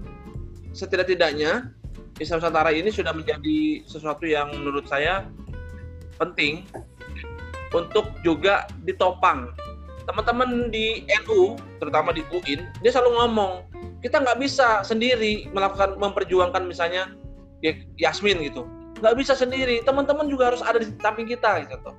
[0.77, 1.73] setidak-tidaknya
[2.21, 5.25] Islam Nusantara ini sudah menjadi sesuatu yang menurut saya
[6.21, 6.69] penting
[7.73, 9.57] untuk juga ditopang
[10.05, 13.53] teman-teman di NU terutama di UIN dia selalu ngomong
[14.03, 17.14] kita nggak bisa sendiri melakukan memperjuangkan misalnya
[17.62, 18.66] ya, Yasmin gitu
[19.01, 19.81] nggak bisa sendiri.
[19.83, 21.91] Teman-teman juga harus ada di samping kita gitu.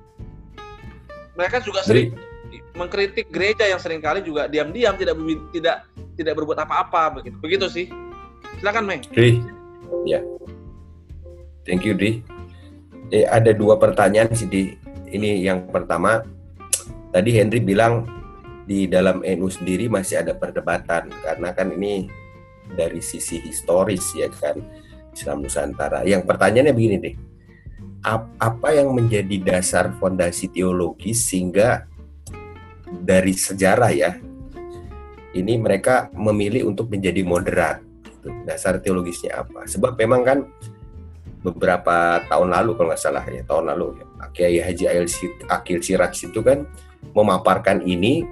[1.34, 5.16] Mereka juga sering Jadi, mengkritik gereja yang sering kali juga diam-diam tidak
[5.52, 5.76] tidak
[6.16, 7.36] tidak berbuat apa-apa begitu.
[7.42, 7.86] Begitu sih.
[8.62, 9.42] Silakan Mei Di
[10.06, 10.22] ya.
[11.66, 12.22] Thank you Di
[13.12, 14.64] eh, ada dua pertanyaan sih Di.
[15.12, 16.24] Ini yang pertama
[17.12, 18.08] tadi Henry bilang
[18.64, 21.12] di dalam NU sendiri masih ada perdebatan.
[21.20, 22.08] Karena kan ini
[22.72, 24.56] dari sisi historis ya kan
[25.12, 26.02] Islam Nusantara.
[26.08, 27.14] Yang pertanyaannya begini deh,
[28.40, 31.86] apa yang menjadi dasar fondasi teologis sehingga
[32.88, 34.18] dari sejarah ya
[35.32, 37.80] ini mereka memilih untuk menjadi moderat?
[38.04, 38.28] Gitu.
[38.44, 39.64] Dasar teologisnya apa?
[39.64, 40.38] Sebab memang kan
[41.42, 44.84] beberapa tahun lalu kalau nggak salah ya tahun lalu ya Kiai Haji
[45.50, 46.62] Akil Siraj itu kan
[47.12, 48.22] memaparkan ini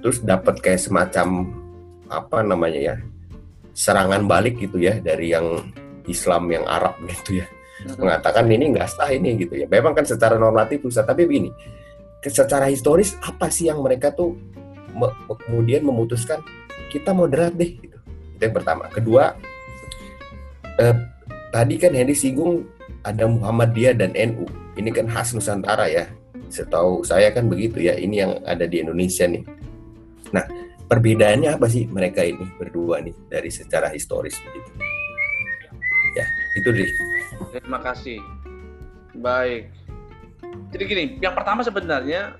[0.00, 1.52] terus dapat kayak semacam
[2.08, 2.96] apa namanya ya
[3.76, 5.68] serangan balik gitu ya dari yang
[6.06, 7.46] Islam yang Arab gitu ya.
[8.00, 9.66] Mengatakan ini nggak sah ini gitu ya.
[9.68, 11.52] Memang kan secara normatif susah tapi begini
[12.30, 14.34] secara historis apa sih yang mereka tuh
[14.96, 15.12] me
[15.46, 16.40] kemudian memutuskan
[16.90, 17.98] kita moderat deh gitu.
[18.36, 18.88] Itu yang pertama.
[18.90, 19.36] Kedua
[20.80, 20.94] eh,
[21.52, 22.66] tadi kan Henry singgung
[23.06, 26.10] ada Muhammadiyah dan NU ini kan khas Nusantara ya.
[26.46, 29.42] Setahu saya kan begitu ya ini yang ada di Indonesia nih.
[30.30, 30.46] Nah
[30.86, 34.95] perbedaannya apa sih mereka ini berdua nih dari secara historis begitu
[36.16, 36.26] ya.
[36.56, 36.88] Itu deh
[37.52, 38.18] terima kasih.
[39.16, 39.72] Baik.
[40.72, 42.36] Jadi gini yang pertama sebenarnya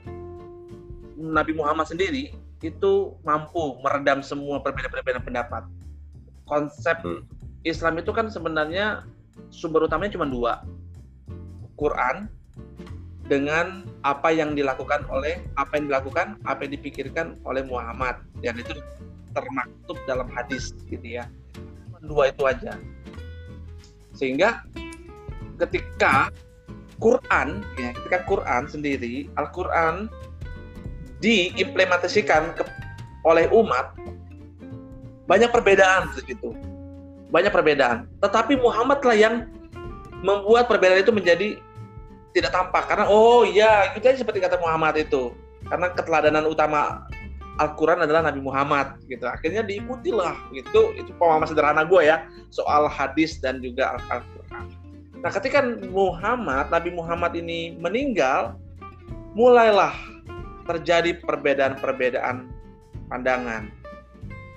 [1.17, 2.93] Nabi Muhammad sendiri itu
[3.25, 5.63] mampu meredam semua perbedaan-perbedaan pendapat.
[6.47, 7.25] Konsep hmm.
[7.67, 9.05] Islam itu kan sebenarnya
[9.53, 10.63] sumber utamanya cuma dua.
[11.77, 12.31] Quran
[13.27, 18.23] dengan apa yang dilakukan oleh apa yang dilakukan apa yang dipikirkan oleh Muhammad.
[18.41, 18.79] Dan itu
[19.37, 21.29] termaktub dalam hadis gitu ya.
[22.07, 22.79] Dua itu aja
[24.17, 24.65] sehingga
[25.61, 26.33] ketika
[26.97, 30.09] Quran ya ketika Quran sendiri Al Quran
[31.21, 32.65] diimplementasikan ke,
[33.25, 33.93] oleh umat
[35.29, 36.57] banyak perbedaan begitu
[37.31, 38.07] banyak perbedaan.
[38.23, 39.35] Tetapi Muhammad lah yang
[40.23, 41.49] membuat perbedaan itu menjadi
[42.33, 42.87] tidak tampak.
[42.87, 45.35] Karena oh iya itu aja seperti kata Muhammad itu.
[45.67, 47.11] Karena keteladanan utama
[47.57, 49.25] Al-Quran adalah Nabi Muhammad gitu.
[49.25, 50.93] Akhirnya diikutilah gitu.
[50.93, 54.65] Itu pemahaman sederhana gue ya soal hadis dan juga Al-Quran.
[55.25, 58.61] Nah ketika Muhammad Nabi Muhammad ini meninggal
[59.33, 59.97] mulailah
[60.69, 62.51] terjadi perbedaan-perbedaan
[63.09, 63.71] pandangan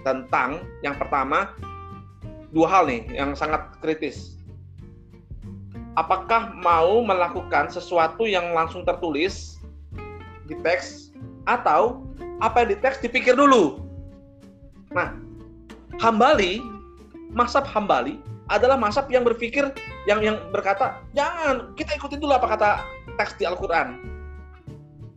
[0.04, 1.54] tentang yang pertama
[2.52, 4.36] dua hal nih yang sangat kritis.
[5.98, 9.60] Apakah mau melakukan sesuatu yang langsung tertulis
[10.48, 11.12] di teks
[11.44, 12.09] atau
[12.39, 13.84] apa yang di teks dipikir dulu.
[14.95, 15.15] Nah,
[15.99, 16.63] Hambali,
[17.36, 18.17] masab Hambali
[18.49, 19.69] adalah masab yang berpikir
[20.10, 22.69] yang yang berkata, "Jangan, kita ikutin dulu apa kata
[23.19, 24.02] teks di Al-Qur'an."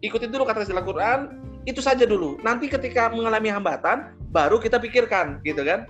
[0.02, 2.36] Ikutin dulu kata teks di Al-Qur'an, itu saja dulu.
[2.42, 5.86] Nanti ketika mengalami hambatan, baru kita pikirkan, gitu kan?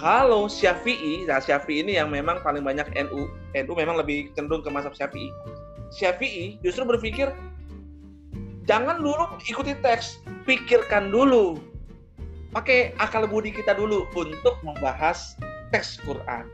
[0.00, 4.72] Kalau Syafi'i, nah Syafi'i ini yang memang paling banyak NU, NU memang lebih cenderung ke
[4.72, 5.28] mazhab Syafi'i.
[5.92, 7.28] Syafi'i justru berpikir
[8.70, 11.58] jangan dulu ikuti teks, pikirkan dulu.
[12.54, 15.34] Pakai akal budi kita dulu untuk membahas
[15.74, 16.46] teks Quran.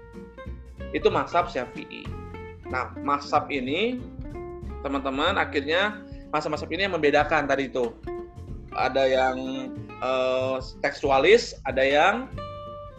[0.96, 2.08] Itu mazhab Syafi'i.
[2.72, 4.00] Nah, mazhab ini
[4.80, 6.00] teman-teman akhirnya
[6.32, 7.92] masa-masa ini yang membedakan tadi itu.
[8.76, 9.36] Ada yang
[10.04, 12.28] uh, tekstualis, ada yang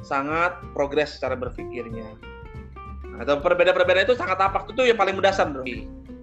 [0.02, 2.06] sangat progres secara berpikirnya.
[3.18, 4.66] Atau perbedaan-perbedaan itu sangat apa?
[4.70, 5.50] Itu yang paling mendasar.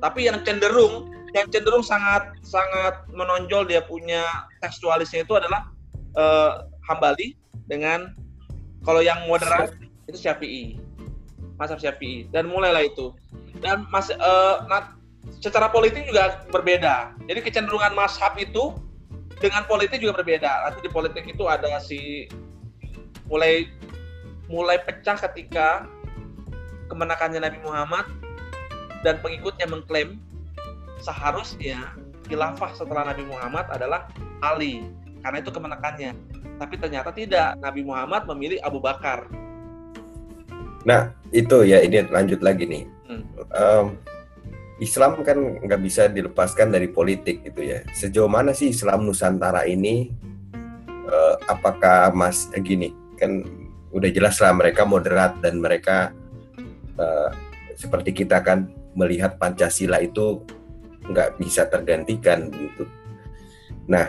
[0.03, 4.23] Tapi yang cenderung, yang cenderung sangat sangat menonjol dia punya
[4.63, 5.67] tekstualisnya itu adalah
[6.15, 7.35] uh, Hambali
[7.67, 8.15] dengan
[8.87, 9.75] kalau yang moderat
[10.07, 10.79] itu Syafi'i.
[11.55, 13.15] mazhab Syafi'i dan mulailah itu.
[13.63, 14.95] Dan mas uh, nah,
[15.39, 17.15] secara politik juga berbeda.
[17.31, 18.75] Jadi kecenderungan mazhab itu
[19.39, 20.71] dengan politik juga berbeda.
[20.71, 22.27] Nanti di politik itu ada si
[23.31, 23.71] mulai
[24.51, 25.89] mulai pecah ketika
[26.93, 28.05] kemenakannya Nabi Muhammad
[29.07, 30.21] dan pengikutnya mengklaim
[31.05, 31.93] seharusnya
[32.25, 34.09] khilafah setelah Nabi Muhammad adalah
[34.41, 34.89] Ali
[35.21, 36.13] karena itu kemenakannya.
[36.57, 37.61] Tapi ternyata tidak.
[37.61, 39.29] Nabi Muhammad memilih Abu Bakar.
[40.89, 42.85] Nah itu ya ini lanjut lagi nih.
[43.09, 43.23] Hmm.
[43.53, 43.87] Um,
[44.81, 47.85] Islam kan nggak bisa dilepaskan dari politik gitu ya.
[47.93, 50.11] Sejauh mana sih Islam Nusantara ini?
[51.05, 53.45] Uh, apakah Mas eh, gini kan
[53.93, 56.17] udah jelas lah mereka moderat dan mereka
[56.97, 57.29] uh,
[57.77, 60.43] seperti kita kan melihat Pancasila itu
[61.09, 62.89] nggak bisa tergantikan gitu.
[63.89, 64.09] Nah,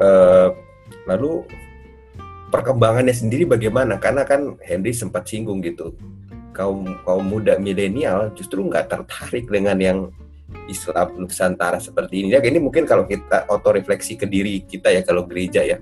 [0.00, 0.48] eh,
[1.08, 1.44] lalu
[2.52, 3.96] perkembangannya sendiri bagaimana?
[3.96, 5.96] Karena kan Henry sempat singgung gitu,
[6.52, 9.98] kaum kaum muda milenial justru nggak tertarik dengan yang
[10.68, 12.36] Islam Nusantara seperti ini.
[12.36, 15.80] Ya, ini mungkin kalau kita otorefleksi ke diri kita ya kalau gereja ya,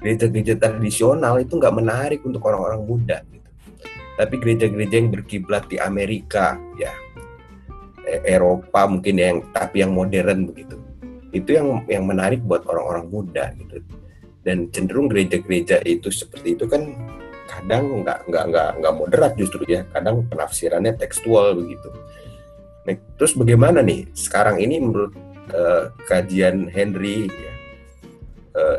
[0.00, 3.20] gereja-gereja tradisional itu nggak menarik untuk orang-orang muda.
[3.28, 3.48] Gitu.
[4.20, 6.92] Tapi gereja-gereja yang berkiblat di Amerika ya
[8.26, 10.76] Eropa mungkin yang tapi yang modern begitu.
[11.30, 13.78] Itu yang yang menarik buat orang-orang muda gitu.
[14.42, 16.90] Dan cenderung gereja-gereja itu seperti itu kan
[17.46, 19.86] kadang nggak nggak nggak nggak moderat justru ya.
[19.94, 21.88] Kadang penafsirannya tekstual begitu.
[22.88, 24.08] Nah, terus bagaimana nih?
[24.16, 25.12] Sekarang ini menurut
[25.52, 27.54] uh, kajian Henry ya,
[28.56, 28.78] uh,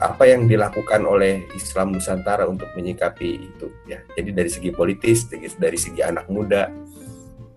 [0.00, 4.00] apa yang dilakukan oleh Islam Nusantara untuk menyikapi itu ya?
[4.14, 5.26] Jadi dari segi politis
[5.58, 6.70] dari segi anak muda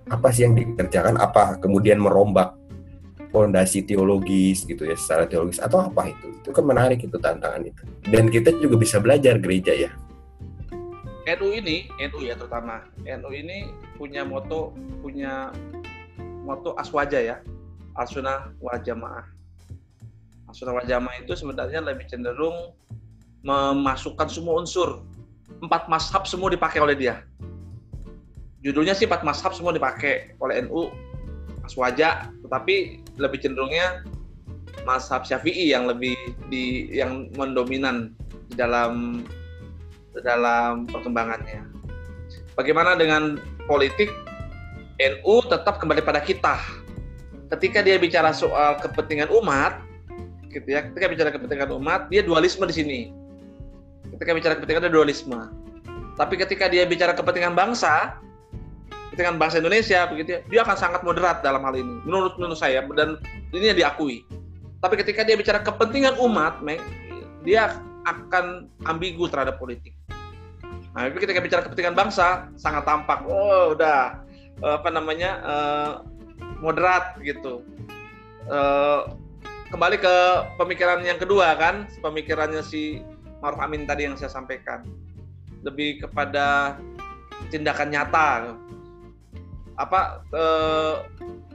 [0.10, 1.16] apa sih yang dikerjakan?
[1.16, 2.56] Apa kemudian merombak
[3.32, 6.28] fondasi teologis gitu ya secara teologis atau apa itu?
[6.44, 7.84] Itu kan menarik itu tantangan itu.
[8.08, 9.92] Dan kita juga bisa belajar gereja ya.
[11.24, 12.84] NU ini NU ya terutama.
[13.00, 15.56] NU ini punya moto punya
[16.44, 17.38] moto aswaja ya.
[17.94, 19.30] Asuna wal jamaah
[20.50, 22.78] asuna wal jamaah itu sebenarnya lebih cenderung
[23.42, 25.02] memasukkan semua unsur.
[25.62, 27.24] Empat mashab semua dipakai oleh dia
[28.64, 30.90] judulnya sih empat mashab semua dipakai oleh NU
[31.68, 34.04] aswaja tetapi lebih cenderungnya
[34.88, 36.16] mashab Syafi'i yang lebih
[36.50, 38.16] di yang mendominan
[38.50, 39.24] di dalam
[40.22, 41.66] dalam perkembangannya.
[42.54, 44.14] Bagaimana dengan politik
[45.02, 46.58] NU tetap kembali pada kita.
[47.50, 49.82] Ketika dia bicara soal kepentingan umat,
[50.54, 50.86] gitu ya.
[50.86, 53.00] Ketika bicara kepentingan umat, dia dualisme di sini.
[54.14, 55.40] Ketika bicara kepentingan ada dualisme.
[56.14, 58.22] Tapi ketika dia bicara kepentingan bangsa,
[59.14, 62.82] kepentingan bangsa Indonesia begitu ya, dia akan sangat moderat dalam hal ini menurut menurut saya
[62.98, 63.22] dan
[63.54, 64.26] ini yang diakui.
[64.82, 66.66] Tapi ketika dia bicara kepentingan umat,
[67.46, 67.78] dia
[68.10, 69.94] akan ambigu terhadap politik.
[70.98, 74.18] Nah, tapi ketika bicara kepentingan bangsa sangat tampak, oh udah
[74.66, 75.92] apa namanya uh,
[76.58, 77.62] moderat gitu.
[78.50, 79.14] Uh,
[79.70, 80.16] kembali ke
[80.58, 83.06] pemikiran yang kedua kan, pemikirannya si
[83.46, 84.84] Maruf Amin tadi yang saya sampaikan,
[85.64, 86.76] lebih kepada
[87.54, 88.58] tindakan nyata
[89.78, 90.96] apa eh,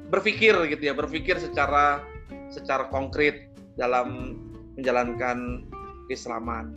[0.08, 2.02] berpikir gitu ya berpikir secara
[2.48, 4.38] secara konkret dalam
[4.74, 5.68] menjalankan
[6.08, 6.74] keislaman.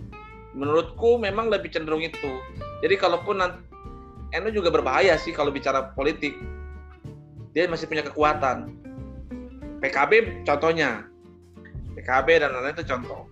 [0.52, 2.44] Menurutku memang lebih cenderung itu.
[2.84, 3.72] Jadi kalaupun nanti
[4.36, 6.36] NU juga berbahaya sih kalau bicara politik.
[7.52, 8.80] Dia masih punya kekuatan.
[9.80, 11.08] PKB contohnya.
[11.96, 13.28] PKB dan lain-lain itu contoh.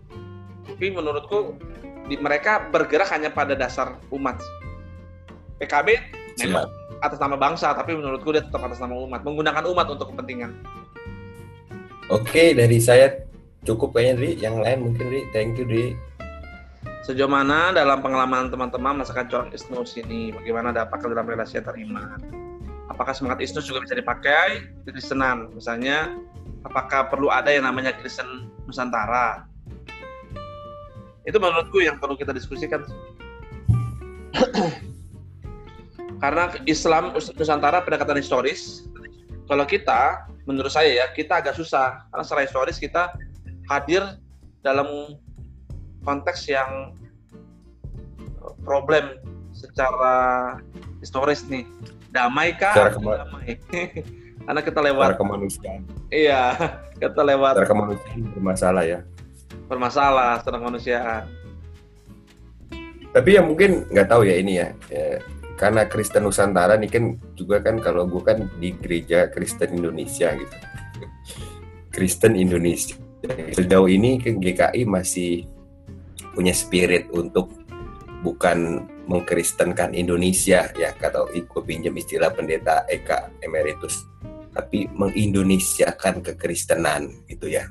[0.68, 1.56] Tapi menurutku
[2.12, 4.40] di, mereka bergerak hanya pada dasar umat.
[5.60, 5.88] PKB
[6.40, 6.68] memang
[7.00, 10.52] atas nama bangsa, tapi menurutku dia tetap atas nama umat, menggunakan umat untuk kepentingan.
[12.10, 13.22] Oke, dari saya
[13.64, 14.32] cukup kayaknya, Dri.
[14.42, 15.22] Yang lain mungkin, Dri.
[15.32, 15.88] Thank you, Dri.
[17.06, 20.34] Sejauh mana dalam pengalaman teman-teman merasakan corak isnus ini?
[20.34, 22.20] Bagaimana dampaknya dalam relasi antar iman?
[22.90, 25.54] Apakah semangat isnus juga bisa dipakai di Kristenan?
[25.54, 26.18] Misalnya,
[26.66, 29.46] apakah perlu ada yang namanya Kristen Nusantara?
[31.26, 32.82] Itu menurutku yang perlu kita diskusikan
[36.20, 38.84] karena Islam Nusantara pendekatan historis
[39.48, 42.06] kalau kita menurut saya ya kita agak susah.
[42.12, 43.16] Karena secara historis kita
[43.72, 44.04] hadir
[44.62, 45.16] dalam
[46.04, 46.94] konteks yang
[48.20, 49.16] eh, problem
[49.56, 50.16] secara
[51.00, 51.64] historis nih.
[52.12, 53.58] Damai kah damai?
[54.46, 55.82] Karena kita lewat secara kemanusiaan.
[56.12, 56.42] Iya
[57.02, 59.00] kita lewat secara kemanusiaan bermasalah ya.
[59.72, 61.24] Bermasalah secara kemanusiaan.
[63.10, 65.18] Tapi ya mungkin nggak tahu ya ini ya, ya
[65.60, 67.04] karena Kristen Nusantara nih kan
[67.36, 70.56] juga kan kalau gue kan di gereja Kristen Indonesia gitu.
[71.92, 72.96] Kristen Indonesia.
[73.52, 75.44] Sejauh ini kan GKI masih
[76.32, 77.52] punya spirit untuk
[78.24, 84.08] bukan mengkristenkan Indonesia ya kata ikut pinjam istilah pendeta Eka Emeritus
[84.56, 87.68] tapi mengindonesiakan kekristenan gitu ya.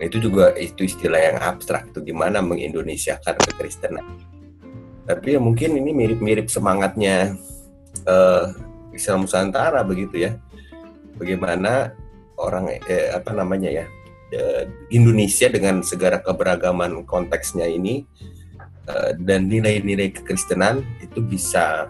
[0.00, 4.06] Nah, itu juga itu istilah yang abstrak itu gimana mengindonesiakan kekristenan
[5.08, 7.34] tapi ya mungkin ini mirip-mirip semangatnya
[8.06, 8.54] uh,
[8.92, 10.38] Islam Nusantara begitu ya.
[11.16, 11.92] Bagaimana
[12.40, 13.86] orang eh, apa namanya ya
[14.32, 18.04] eh, Indonesia dengan segala keberagaman konteksnya ini
[18.88, 21.88] eh, dan nilai-nilai kekristenan itu bisa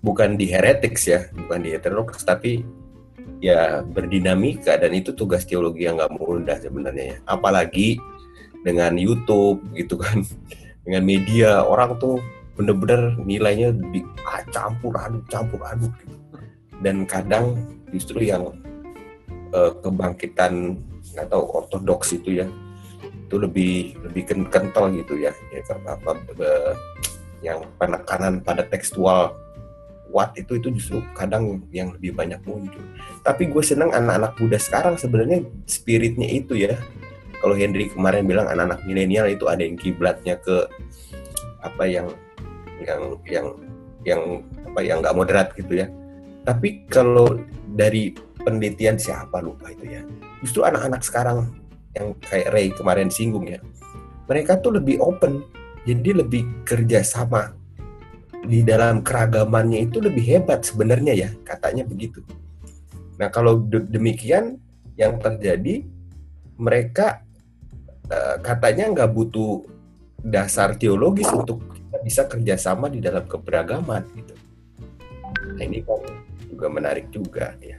[0.00, 2.62] bukan di heretics ya bukan di heterodox tapi
[3.42, 7.16] ya berdinamika dan itu tugas teologi yang nggak mudah sebenarnya ya.
[7.28, 8.00] Apalagi
[8.64, 10.26] dengan YouTube gitu kan
[10.86, 12.22] dengan media orang tuh
[12.56, 16.16] bener-bener nilainya di ah, aduk campur aduk gitu.
[16.80, 17.58] dan kadang
[17.92, 18.56] justru yang
[19.52, 20.80] uh, kebangkitan
[21.18, 22.46] atau ortodoks itu ya
[23.26, 26.72] itu lebih lebih kental gitu ya, ya apa uh,
[27.42, 29.34] yang penekanan pada tekstual
[30.06, 32.80] kuat itu itu justru kadang yang lebih banyak muncul.
[33.26, 36.78] Tapi gue senang anak-anak muda sekarang sebenarnya spiritnya itu ya.
[37.40, 40.66] Kalau Henry kemarin bilang anak-anak milenial itu ada yang kiblatnya ke
[41.60, 42.08] apa yang
[42.80, 43.46] yang yang
[44.06, 44.22] yang
[44.66, 45.86] apa yang nggak moderat gitu ya.
[46.46, 47.36] Tapi kalau
[47.74, 48.14] dari
[48.46, 50.02] penelitian siapa lupa itu ya.
[50.40, 51.50] Justru anak-anak sekarang
[51.98, 53.58] yang kayak Ray kemarin singgung ya.
[54.30, 55.42] Mereka tuh lebih open,
[55.82, 57.54] jadi lebih kerjasama
[58.46, 62.22] di dalam keragamannya itu lebih hebat sebenarnya ya katanya begitu.
[63.18, 64.62] Nah kalau demikian
[64.94, 65.82] yang terjadi
[66.56, 67.25] mereka
[68.10, 69.64] uh, katanya nggak butuh
[70.20, 74.34] dasar teologis untuk kita bisa kerjasama di dalam keberagaman gitu.
[75.54, 76.02] Nah ini kan
[76.50, 77.78] juga menarik juga ya.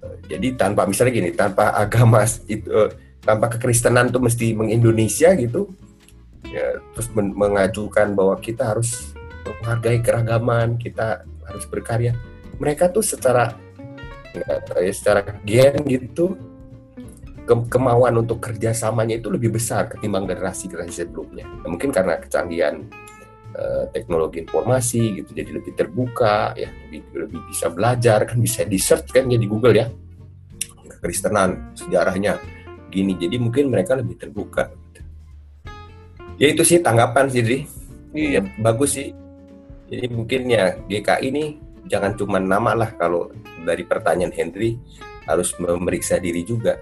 [0.00, 2.92] Uh, jadi tanpa misalnya gini tanpa agama itu uh,
[3.24, 5.72] tanpa kekristenan tuh mesti mengindonesia gitu
[6.52, 9.16] ya terus men mengajukan bahwa kita harus
[9.64, 12.12] menghargai keragaman kita harus berkarya
[12.60, 13.56] mereka tuh secara
[14.76, 16.36] ya secara gen gitu
[17.44, 21.44] ke kemauan untuk kerjasamanya itu lebih besar ketimbang generasi generasi sebelumnya.
[21.44, 22.80] Nah, mungkin karena kecanggihan
[23.52, 28.80] uh, teknologi informasi gitu jadi lebih terbuka ya lebih lebih bisa belajar kan bisa di
[28.80, 29.86] search kan ya di Google ya.
[30.88, 32.40] Kekristenan sejarahnya
[32.88, 34.72] gini jadi mungkin mereka lebih terbuka
[36.38, 37.58] ya itu sih tanggapan sih Dri.
[38.14, 38.40] Iya.
[38.40, 39.10] Ya, bagus sih.
[39.90, 41.44] Jadi mungkin ya GKI ini
[41.86, 43.28] jangan cuma nama lah kalau
[43.62, 44.80] dari pertanyaan Henry
[45.28, 46.80] harus memeriksa diri juga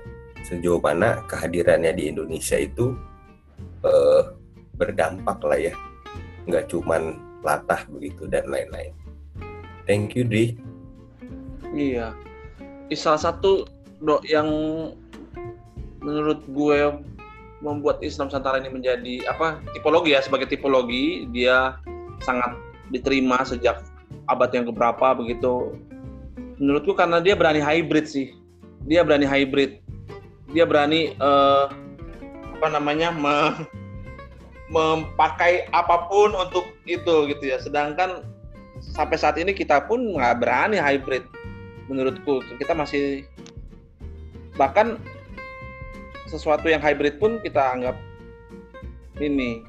[0.52, 2.92] sejauh mana kehadirannya di Indonesia itu
[3.88, 4.36] uh,
[4.76, 5.74] berdampak lah ya
[6.44, 8.92] nggak cuma latah begitu dan lain-lain.
[9.88, 10.54] Thank you Dri.
[11.72, 12.12] Iya,
[12.92, 13.64] salah satu
[14.04, 14.48] dok yang
[16.02, 16.78] menurut gue
[17.62, 21.78] membuat Islam Nusantara ini menjadi apa tipologi ya sebagai tipologi dia
[22.26, 22.58] sangat
[22.90, 23.86] diterima sejak
[24.26, 25.78] abad yang keberapa begitu.
[26.58, 28.34] Menurutku karena dia berani hybrid sih.
[28.86, 29.82] Dia berani hybrid.
[30.52, 31.72] Dia berani uh,
[32.60, 33.66] apa namanya me,
[34.70, 37.58] memakai apa pun untuk itu gitu ya.
[37.58, 38.22] Sedangkan
[38.80, 41.24] sampai saat ini kita pun nggak berani hybrid.
[41.88, 43.26] Menurutku kita masih
[44.54, 45.00] bahkan
[46.28, 47.96] sesuatu yang hybrid pun kita anggap
[49.20, 49.64] ini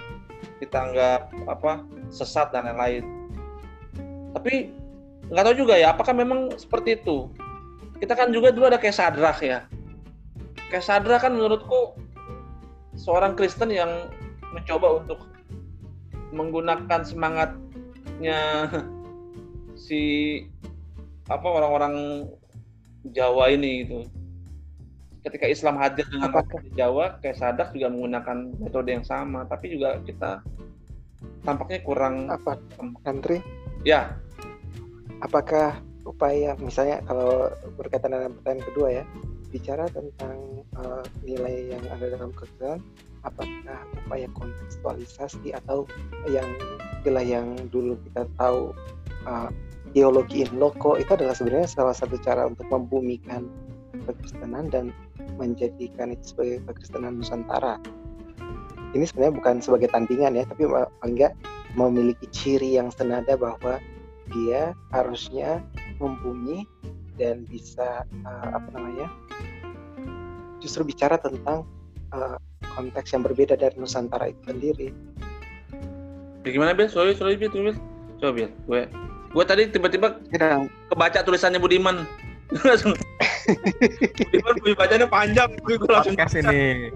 [0.63, 3.03] kita anggap apa sesat dan lain-lain.
[4.31, 4.71] Tapi
[5.27, 7.27] nggak tahu juga ya, apakah memang seperti itu?
[7.99, 9.67] Kita kan juga dulu ada kayak Sadrak ya.
[10.81, 11.93] Sadrak kan menurutku
[12.97, 14.09] seorang Kristen yang
[14.53, 15.19] mencoba untuk
[16.33, 18.69] menggunakan semangatnya
[19.85, 20.01] si
[21.29, 22.25] apa orang-orang
[23.11, 24.07] Jawa ini gitu.
[25.23, 26.59] Ketika Islam hadir dengan Apakah?
[26.75, 30.43] Jawa, kayak Sadak juga menggunakan metode yang sama, tapi juga kita
[31.43, 32.59] tampaknya kurang apa
[33.03, 33.43] country
[33.83, 34.15] ya
[35.19, 39.03] apakah upaya misalnya kalau berkaitan dengan pertanyaan kedua ya
[39.53, 42.81] bicara tentang uh, nilai yang ada dalam kegiatan
[43.21, 45.85] apakah upaya kontekstualisasi atau
[46.25, 46.49] yang
[46.99, 48.73] istilah yang dulu kita tahu
[49.29, 49.53] uh,
[49.93, 53.45] ideologi in loco itu adalah sebenarnya salah satu cara untuk membumikan
[54.09, 54.89] kekristenan dan
[55.37, 57.77] menjadikan itu sebagai kekristenan Nusantara.
[58.97, 60.65] Ini sebenarnya bukan sebagai tandingan ya tapi
[61.05, 61.37] enggak
[61.77, 63.77] memiliki ciri yang senada bahwa
[64.33, 65.61] dia harusnya
[66.01, 66.65] membumi
[67.17, 69.05] dan bisa uh, apa namanya
[70.63, 71.67] justru bicara tentang
[72.15, 72.39] uh,
[72.79, 74.87] konteks yang berbeda dari Nusantara itu sendiri.
[76.47, 76.87] Bagaimana Bil?
[76.87, 77.75] Sorry, sorry Bil, Bil.
[78.23, 78.81] Coba Bil, gue
[79.33, 80.63] gue tadi tiba-tiba ya.
[80.87, 82.07] kebaca tulisannya Budiman.
[84.17, 86.95] Budiman punya bacanya panjang, gue langsung kasih nih.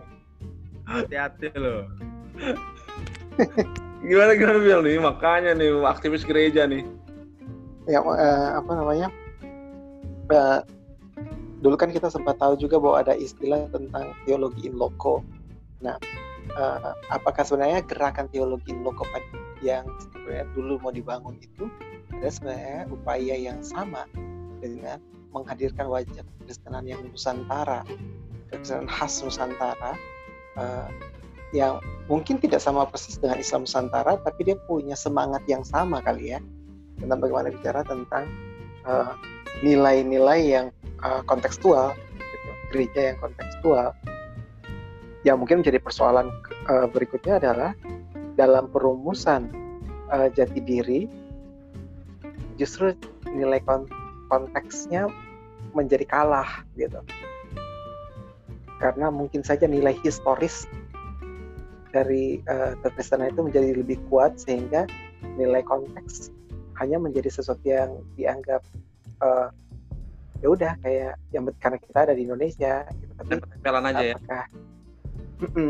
[0.88, 1.84] Hati-hati loh.
[4.08, 5.02] Gimana gimana Bill nih?
[5.02, 6.86] Makanya nih aktivis gereja nih.
[7.90, 9.10] Ya eh, apa namanya?
[10.30, 10.60] Eh,
[11.62, 15.26] dulu kan kita sempat tahu juga bahwa ada istilah tentang teologi in loco.
[15.82, 15.98] Nah,
[16.54, 19.04] eh, apakah sebenarnya gerakan teologi in loco
[19.66, 21.66] yang sebenarnya dulu mau dibangun itu
[22.14, 24.06] ada sebenarnya upaya yang sama
[24.62, 25.02] dengan
[25.34, 27.86] menghadirkan wajah kekristenan yang Nusantara,
[28.50, 29.94] kekristenan khas Nusantara
[30.58, 30.90] uh,
[31.54, 31.78] yang
[32.10, 36.40] mungkin tidak sama persis dengan Islam Nusantara, tapi dia punya semangat yang sama kali ya
[36.98, 38.26] tentang bagaimana bicara tentang
[38.88, 39.14] nilai
[39.62, 40.68] nilai-nilai yang
[41.02, 42.52] uh, kontekstual, gitu.
[42.74, 43.92] gereja yang kontekstual.
[45.26, 46.28] Yang mungkin menjadi persoalan
[46.70, 47.72] uh, berikutnya adalah
[48.38, 49.50] dalam perumusan
[50.14, 51.10] uh, jati diri,
[52.56, 52.94] justru
[53.28, 53.90] nilai kon
[54.28, 55.10] konteksnya
[55.74, 57.00] menjadi kalah gitu.
[58.78, 60.70] Karena mungkin saja nilai historis
[61.90, 64.86] dari uh, itu menjadi lebih kuat sehingga
[65.40, 66.30] nilai konteks
[66.78, 68.62] hanya menjadi sesuatu yang dianggap
[69.22, 69.48] uh,
[70.42, 73.14] ya udah kayak yang karena kita ada di Indonesia gitu.
[73.18, 74.16] tapi tempelan aja ya.
[74.18, 74.44] apakah,
[75.42, 75.66] ya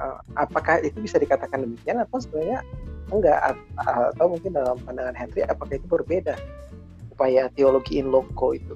[0.00, 2.60] uh, apakah itu bisa dikatakan demikian atau sebenarnya
[3.12, 3.56] enggak?
[3.80, 6.36] Atau mungkin dalam pandangan Henry apakah itu berbeda
[7.12, 8.74] upaya teologi in loco itu?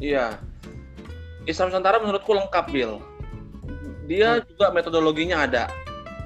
[0.00, 0.36] Iya.
[1.42, 3.02] Islam Nusantara menurutku lengkap Bill
[4.06, 4.44] dia hmm.
[4.54, 5.64] juga metodologinya ada.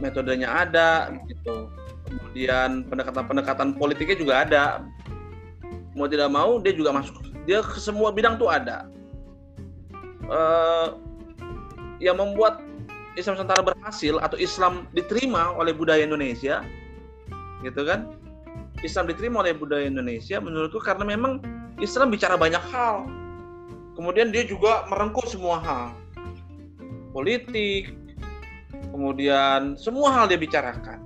[0.01, 1.69] Metodenya ada gitu.
[2.07, 4.63] Kemudian pendekatan-pendekatan politiknya juga ada
[5.97, 7.17] mau tidak mau dia juga masuk.
[7.49, 8.85] Dia ke semua bidang tuh ada.
[10.29, 11.01] Uh,
[11.97, 12.61] yang membuat
[13.17, 16.61] Islam Nusantara berhasil atau Islam diterima oleh budaya Indonesia
[17.65, 18.13] gitu kan?
[18.85, 21.41] Islam diterima oleh budaya Indonesia menurutku karena memang
[21.81, 23.09] Islam bicara banyak hal.
[23.97, 25.97] Kemudian dia juga merengkuh semua hal.
[27.17, 27.97] Politik
[28.93, 31.06] kemudian semua hal dia bicarakan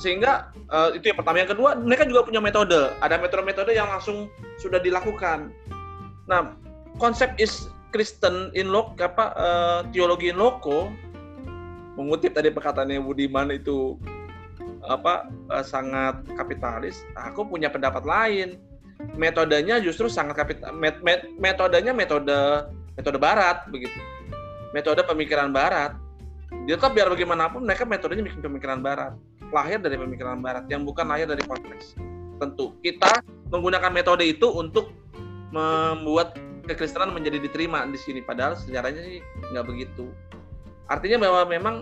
[0.00, 1.42] sehingga uh, itu yang pertama.
[1.42, 2.92] Yang kedua mereka juga punya metode.
[3.00, 4.28] Ada metode-metode yang langsung
[4.60, 5.52] sudah dilakukan.
[6.28, 6.56] Nah
[6.96, 10.88] konsep is Kristen in loco apa uh, teologi in loco
[11.92, 14.00] mengutip tadi perkataannya Budiman itu
[14.88, 17.04] apa uh, sangat kapitalis.
[17.14, 18.56] Aku punya pendapat lain.
[19.18, 23.98] Metodenya justru sangat kapital met, met, metodenya metode metode barat begitu.
[24.72, 25.98] Metode pemikiran barat.
[26.70, 29.18] Dia tetap biar bagaimanapun mereka metodenya bikin pemikiran barat
[29.52, 31.94] lahir dari pemikiran barat yang bukan lahir dari konteks.
[32.40, 33.22] Tentu kita
[33.52, 34.90] menggunakan metode itu untuk
[35.52, 38.24] membuat kekristenan menjadi diterima di sini.
[38.24, 39.18] Padahal sejarahnya sih
[39.52, 40.08] nggak begitu.
[40.88, 41.76] Artinya bahwa memang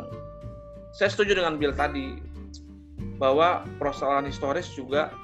[0.91, 2.19] saya setuju dengan Bill tadi
[3.17, 5.15] bahwa persoalan historis juga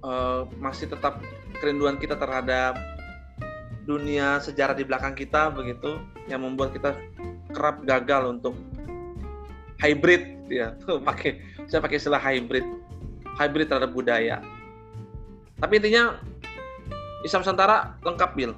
[0.00, 1.20] uh, masih tetap
[1.60, 2.78] kerinduan kita terhadap
[3.84, 6.96] dunia sejarah di belakang kita begitu yang membuat kita
[7.52, 8.56] kerap gagal untuk
[9.80, 10.74] hybrid ya.
[11.08, 12.66] Pakai saya pakai istilah hybrid.
[13.34, 14.38] Hybrid terhadap budaya.
[15.58, 16.18] Tapi intinya
[17.24, 18.52] Islam Nusantara lengkap bil.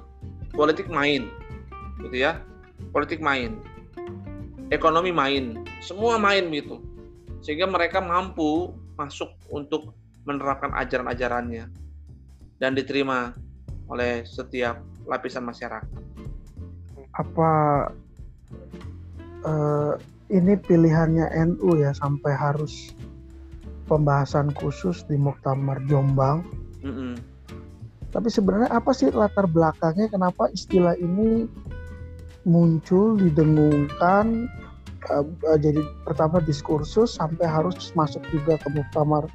[0.53, 1.29] Politik main
[2.03, 2.41] gitu ya.
[2.93, 3.57] Politik main.
[4.69, 5.63] Ekonomi main.
[5.79, 6.83] Semua main gitu.
[7.41, 9.93] Sehingga mereka mampu masuk untuk
[10.27, 11.71] menerapkan ajaran-ajarannya
[12.59, 13.31] dan diterima
[13.87, 15.87] oleh setiap lapisan masyarakat.
[17.15, 17.51] Apa
[19.47, 19.95] uh,
[20.27, 22.91] ini pilihannya NU ya sampai harus
[23.87, 26.43] pembahasan khusus di Muktamar Jombang.
[26.83, 27.13] Mm -hmm.
[28.11, 31.47] Tapi sebenarnya apa sih latar belakangnya kenapa istilah ini
[32.47, 34.47] muncul didengungkan
[35.11, 39.27] uh, uh, jadi pertama diskursus sampai harus masuk juga ke Muktamar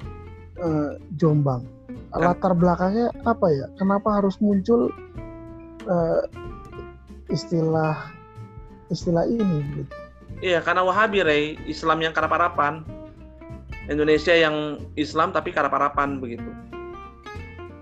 [0.61, 1.65] uh, Jombang.
[2.13, 3.65] Latar belakangnya apa ya?
[3.81, 4.93] Kenapa harus muncul
[5.89, 6.21] uh,
[7.33, 7.97] istilah
[8.93, 9.81] istilah ini?
[9.81, 10.02] Gitu?
[10.43, 12.83] Iya, karena Wahabi, Rey, Islam yang karap-harapan.
[13.87, 16.51] Indonesia yang Islam tapi karap-harapan begitu.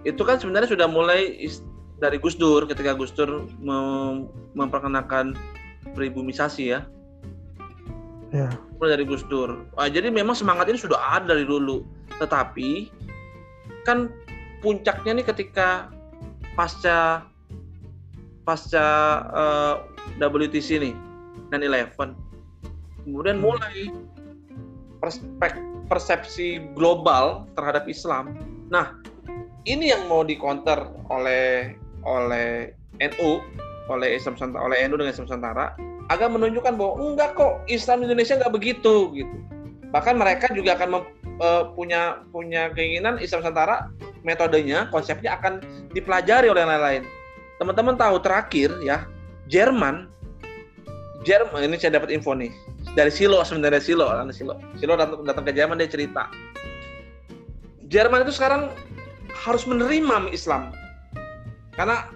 [0.06, 1.42] Itu kan sebenarnya sudah mulai
[1.98, 5.34] dari Gus Dur ketika Gus Dur mem memperkenalkan
[5.94, 6.86] pribumisasi ya.
[8.34, 8.50] Ya.
[8.78, 9.66] Mulai dari Gus Dur.
[9.78, 11.86] Ah, jadi memang semangat ini sudah ada dari dulu.
[12.18, 12.90] Tetapi
[13.86, 14.10] kan
[14.62, 15.90] puncaknya nih ketika
[16.54, 17.26] pasca
[18.46, 18.86] pasca
[19.34, 19.76] uh,
[20.18, 20.94] eh, WTC nih
[21.54, 22.31] 9/11
[23.04, 23.90] kemudian mulai
[25.02, 25.58] perspek,
[25.90, 28.38] persepsi global terhadap Islam.
[28.70, 28.96] Nah,
[29.66, 30.78] ini yang mau dikonter
[31.10, 31.76] oleh
[32.06, 33.42] oleh NU,
[33.90, 35.66] oleh Islam Nusantara, oleh NU dengan Islam Nusantara,
[36.10, 39.36] agar menunjukkan bahwa enggak kok Islam Indonesia enggak begitu gitu.
[39.92, 41.04] Bahkan mereka juga akan mem,
[41.44, 43.90] uh, punya punya keinginan Islam Nusantara
[44.22, 45.60] metodenya, konsepnya akan
[45.98, 47.04] dipelajari oleh yang lain-lain.
[47.58, 49.06] Teman-teman tahu terakhir ya,
[49.50, 50.10] Jerman
[51.22, 52.50] Jerman ini saya dapat info nih
[52.98, 56.28] dari Silo sebenarnya Silo dari Silo Silo datang, datang ke Jerman dia cerita
[57.92, 58.72] Jerman itu sekarang
[59.32, 60.72] harus menerima Islam
[61.76, 62.08] karena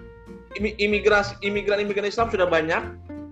[0.60, 2.82] imigrasi imigran imigran Islam sudah banyak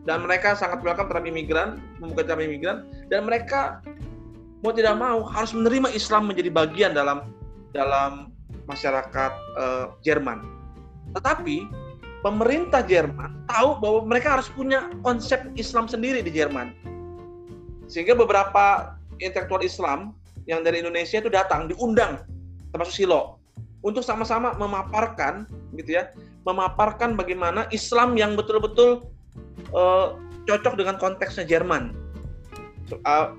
[0.04, 2.76] dan mereka sangat welcome terhadap imigran membuka jalan imigran
[3.08, 3.80] dan mereka
[4.64, 7.32] mau tidak mau harus menerima Islam menjadi bagian dalam
[7.76, 8.32] dalam
[8.64, 10.40] masyarakat uh, Jerman.
[11.12, 11.68] Tetapi
[12.24, 16.72] pemerintah Jerman tahu bahwa mereka harus punya konsep Islam sendiri di Jerman.
[17.94, 20.18] Sehingga beberapa intelektual Islam
[20.50, 22.26] yang dari Indonesia itu datang diundang
[22.74, 23.38] termasuk Silo
[23.86, 25.46] untuk sama-sama memaparkan
[25.78, 26.10] gitu ya,
[26.42, 29.06] memaparkan bagaimana Islam yang betul-betul
[29.70, 30.18] uh,
[30.50, 31.94] cocok dengan konteksnya Jerman.
[33.06, 33.38] Uh,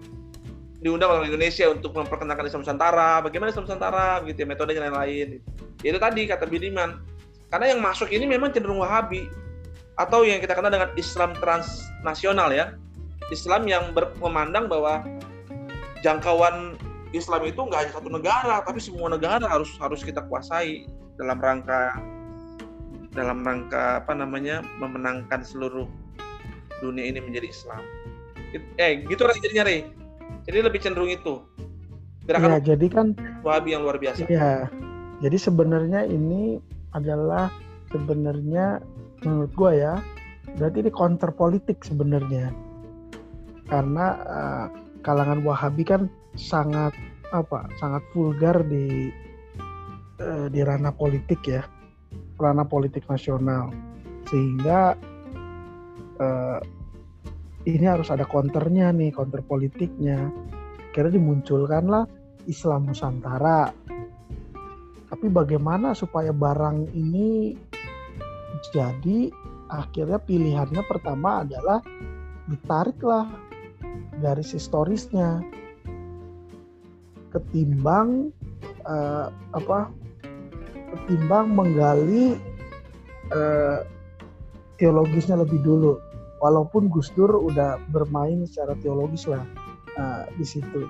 [0.80, 5.42] diundang oleh Indonesia untuk memperkenalkan Islam Nusantara, bagaimana Islam Nusantara, gitu ya, metodenya lain-lain.
[5.82, 7.02] Itu tadi kata Bidiman,
[7.50, 9.26] karena yang masuk ini memang cenderung Wahabi
[9.98, 12.78] atau yang kita kenal dengan Islam transnasional ya,
[13.34, 15.02] Islam yang memandang bahwa
[16.06, 16.78] jangkauan
[17.16, 21.96] Islam itu nggak hanya satu negara, tapi semua negara harus harus kita kuasai dalam rangka
[23.16, 25.88] dalam rangka apa namanya memenangkan seluruh
[26.84, 27.82] dunia ini menjadi Islam.
[28.78, 29.88] Eh, gitu Ray jadinya Ray.
[30.46, 31.42] Jadi lebih cenderung itu.
[32.28, 33.08] Gerakan ya, jadi kan
[33.46, 34.28] Wahabi yang luar biasa.
[34.28, 34.68] Iya.
[35.24, 36.60] Jadi sebenarnya ini
[36.92, 37.48] adalah
[37.94, 38.84] sebenarnya
[39.24, 39.94] menurut gua ya,
[40.60, 42.52] berarti ini counter politik sebenarnya.
[43.66, 44.66] Karena uh,
[45.02, 46.02] kalangan Wahabi kan
[46.38, 46.94] sangat
[47.34, 47.66] apa?
[47.82, 49.10] Sangat vulgar di
[50.22, 51.66] uh, di ranah politik ya.
[52.38, 53.74] Ranah politik nasional.
[54.30, 54.94] Sehingga
[56.22, 56.60] uh,
[57.66, 60.30] ini harus ada counternya nih, counter politiknya.
[60.94, 62.06] Kira dimunculkanlah
[62.46, 63.74] Islam Nusantara.
[65.06, 67.56] Tapi bagaimana supaya barang ini
[68.74, 69.30] jadi
[69.70, 71.82] akhirnya pilihannya pertama adalah
[72.46, 73.26] ditariklah
[74.24, 75.44] garis historisnya.
[77.36, 78.32] Ketimbang
[78.88, 79.92] uh, apa
[80.96, 82.40] ketimbang menggali
[83.36, 83.84] uh,
[84.80, 86.00] teologisnya lebih dulu.
[86.44, 89.44] Walaupun Gus Dur udah bermain secara teologis lah
[89.98, 90.88] uh, di situ.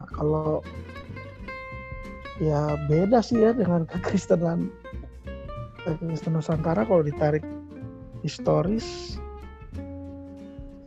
[0.00, 0.64] Nah, kalau
[2.40, 4.72] ya beda sih ya dengan kekristenan
[5.84, 6.82] kekristenan Nusantara.
[6.88, 7.44] Kalau ditarik
[8.24, 9.16] historis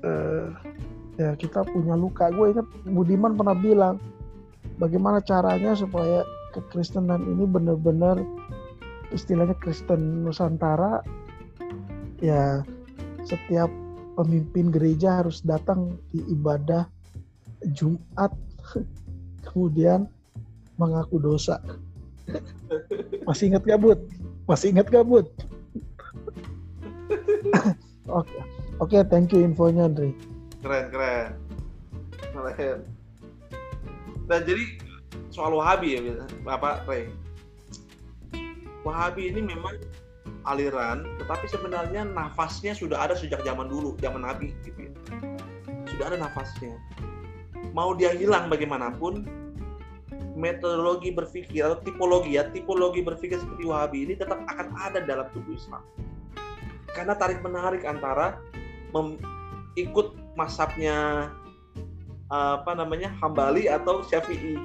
[0.03, 0.49] uh,
[1.15, 2.31] ya kita punya luka.
[2.31, 3.95] Gue ingat Budiman pernah bilang
[4.79, 6.23] bagaimana caranya supaya
[6.55, 8.19] kekristenan ini benar-benar
[9.11, 11.03] istilahnya Kristen Nusantara
[12.23, 12.63] ya
[13.27, 13.67] setiap
[14.15, 16.87] pemimpin gereja harus datang di ibadah
[17.75, 18.31] Jumat
[19.47, 20.07] kemudian
[20.75, 21.59] mengaku dosa.
[23.27, 23.99] Masih ingat gak, Bud?
[24.49, 25.27] Masih ingat gak, Bud?
[28.05, 28.37] Oke,
[28.77, 30.13] oke, okay, thank you infonya, Andre.
[30.65, 31.37] Keren, keren.
[32.33, 32.79] Keren.
[34.25, 34.65] Dan jadi
[35.29, 37.05] soal Wahabi ya, Bapak Ray.
[38.81, 39.77] Wahabi ini memang
[40.49, 44.91] aliran, tetapi sebenarnya nafasnya sudah ada sejak zaman dulu, zaman Nabi gitu ya.
[45.85, 46.81] Sudah ada nafasnya.
[47.77, 49.29] Mau dia hilang bagaimanapun,
[50.33, 55.53] metodologi berpikir atau tipologi ya, tipologi berpikir seperti Wahabi ini tetap akan ada dalam tubuh
[55.53, 55.85] Islam.
[56.89, 58.41] Karena tarik menarik antara
[59.77, 61.29] ikut masabnya
[62.31, 64.59] apa namanya Hambali atau Syafi'i.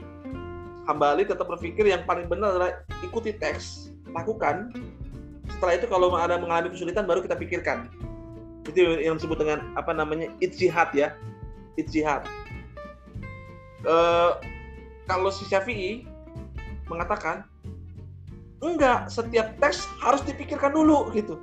[0.89, 2.71] Hambali tetap berpikir yang paling benar adalah
[3.07, 4.75] ikuti teks, lakukan.
[5.47, 7.87] Setelah itu kalau ada mengalami kesulitan baru kita pikirkan.
[8.67, 11.15] Itu yang disebut dengan apa namanya ijtihad ya.
[11.79, 12.27] Ijtihad
[13.85, 13.97] e,
[15.09, 16.05] kalau si Syafi'i
[16.91, 17.47] mengatakan
[18.61, 21.41] enggak setiap teks harus dipikirkan dulu gitu.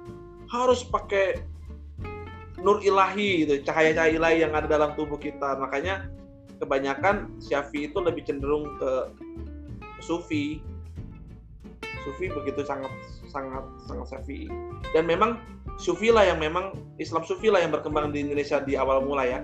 [0.48, 1.44] Harus pakai
[2.62, 6.10] nur ilahi gitu cahaya-cahaya ilahi yang ada dalam tubuh kita makanya
[6.58, 9.14] kebanyakan Syafi'i itu lebih cenderung ke
[10.02, 10.62] sufi
[12.08, 12.90] sufi begitu sangat
[13.28, 14.48] sangat sangat Syafi'i.
[14.96, 15.44] Dan memang
[15.78, 19.44] Sufi lah yang memang Islam Sufi lah yang berkembang di Indonesia di awal mula ya.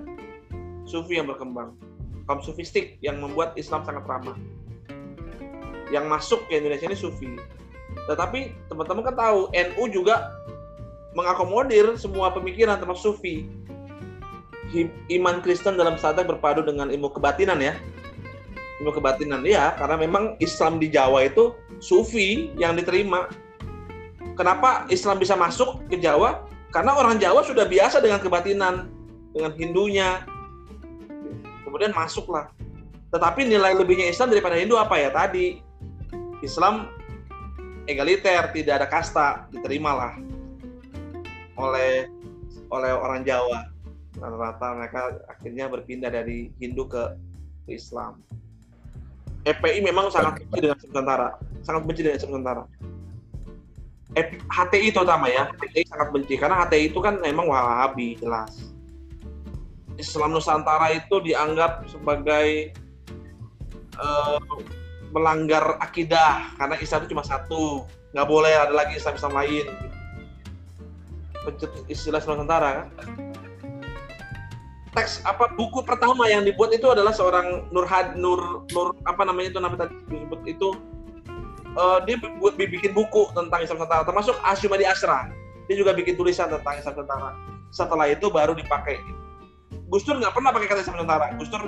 [0.87, 1.75] Sufi yang berkembang.
[2.23, 4.39] Kaum sufistik yang membuat Islam sangat ramah.
[5.91, 7.29] Yang masuk ke Indonesia ini Sufi.
[8.09, 10.33] Tetapi teman-teman kan tahu NU juga
[11.13, 13.49] mengakomodir semua pemikiran termasuk Sufi.
[15.09, 17.77] Iman Kristen dalam sadar berpadu dengan ilmu kebatinan ya.
[18.81, 23.29] Ilmu kebatinan ya, karena memang Islam di Jawa itu Sufi yang diterima
[24.33, 26.41] Kenapa Islam bisa masuk ke Jawa?
[26.73, 28.89] Karena orang Jawa sudah biasa dengan kebatinan,
[29.29, 30.25] dengan Hindunya.
[31.61, 32.49] Kemudian masuklah.
[33.13, 35.61] Tetapi nilai lebihnya Islam daripada Hindu apa ya tadi?
[36.41, 36.89] Islam
[37.85, 40.32] egaliter, tidak ada kasta, diterimalah
[41.57, 42.09] oleh
[42.69, 43.69] oleh orang Jawa.
[44.13, 47.17] rata-rata mereka akhirnya berpindah dari Hindu ke,
[47.65, 48.21] Islam.
[49.43, 51.29] FPI memang sangat benci dengan Nusantara,
[51.65, 52.63] sangat benci dengan Nusantara.
[54.53, 58.71] HTI terutama ya, HTI sangat benci karena HTI itu kan memang Wahabi jelas.
[59.97, 62.77] Islam Nusantara itu dianggap sebagai
[63.97, 64.37] uh,
[65.13, 69.65] melanggar akidah karena Islam itu cuma satu, nggak boleh ada lagi Islam Islam lain.
[71.43, 72.87] Pencetus istilah Nusantara kan?
[74.93, 79.59] Teks apa buku pertama yang dibuat itu adalah seorang Nurhad Nur Nur apa namanya itu
[79.59, 80.69] namanya tadi disebut itu
[81.73, 85.33] uh, dia buat bikin buku tentang Islam Nusantara termasuk Asyumadi Asra.
[85.65, 87.31] Dia juga bikin tulisan tentang Islam Nusantara
[87.73, 89.01] setelah itu baru dipakai.
[89.89, 91.63] Gus Dur nggak pernah pakai kata Islam Nusantara Gus Dur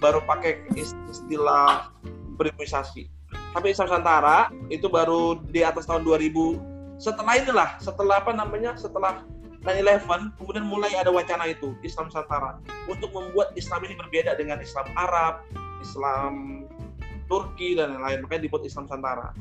[0.00, 1.92] baru pakai istilah
[2.36, 3.08] berimunisasi
[3.56, 9.20] tapi Islam Nusantara itu baru di atas tahun 2000 setelah inilah setelah apa namanya setelah
[9.66, 14.86] 9-11 kemudian mulai ada wacana itu Islam Nusantara untuk membuat Islam ini berbeda dengan Islam
[14.94, 15.42] Arab,
[15.82, 16.64] Islam
[17.26, 19.34] Turki dan lain-lain makanya dibuat Islam Nusantara.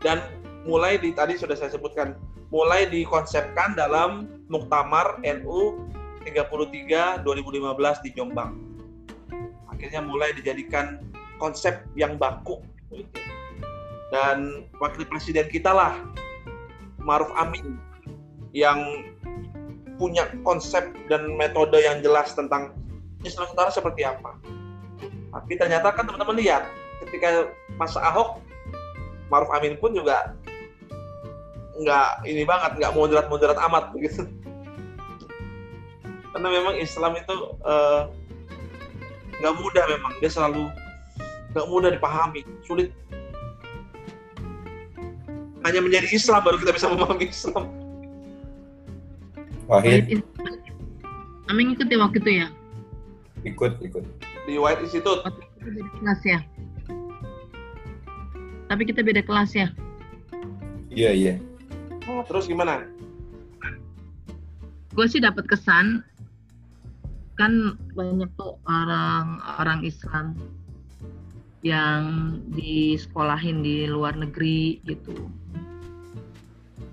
[0.00, 0.18] Dan
[0.64, 2.16] mulai di tadi sudah saya sebutkan
[2.48, 5.76] mulai dikonsepkan dalam Muktamar NU
[6.24, 8.52] 33 2015 di Jombang.
[9.68, 11.04] Akhirnya mulai dijadikan
[11.36, 12.64] konsep yang baku.
[14.12, 15.96] Dan wakil presiden kita lah
[17.02, 17.78] Maruf Amin
[18.54, 18.78] yang
[19.96, 22.74] punya konsep dan metode yang jelas tentang
[23.22, 24.34] Islam Nusantara seperti apa.
[25.32, 26.66] Tapi ternyata kan teman-teman lihat
[27.06, 27.48] ketika
[27.78, 28.42] masa Ahok,
[29.30, 30.34] Maruf Amin pun juga
[31.80, 34.28] nggak ini banget, nggak moderat-moderat amat begitu.
[36.32, 38.08] Karena memang Islam itu uh,
[39.40, 40.68] nggak mudah memang, dia selalu
[41.52, 42.92] nggak mudah dipahami, sulit.
[45.62, 47.64] Hanya menjadi Islam baru kita bisa memahami Islam.
[49.70, 50.22] Wahid.
[51.50, 52.48] Aming ikut ya waktu itu ya?
[53.46, 54.04] Ikut, ikut.
[54.46, 55.22] Di White Institute.
[55.22, 56.38] Waktu kita beda kelas ya?
[58.72, 59.68] Tapi kita beda kelas ya?
[60.90, 61.34] Iya, iya.
[62.10, 62.84] Oh, terus gimana?
[64.92, 66.04] Gue sih dapat kesan
[67.40, 70.36] kan banyak tuh orang orang Islam
[71.64, 72.02] yang
[72.52, 75.30] disekolahin di luar negeri gitu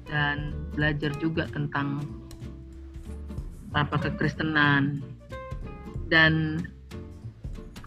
[0.10, 2.03] dan belajar juga tentang
[3.78, 5.05] apa kekristenan.
[6.10, 6.66] Dan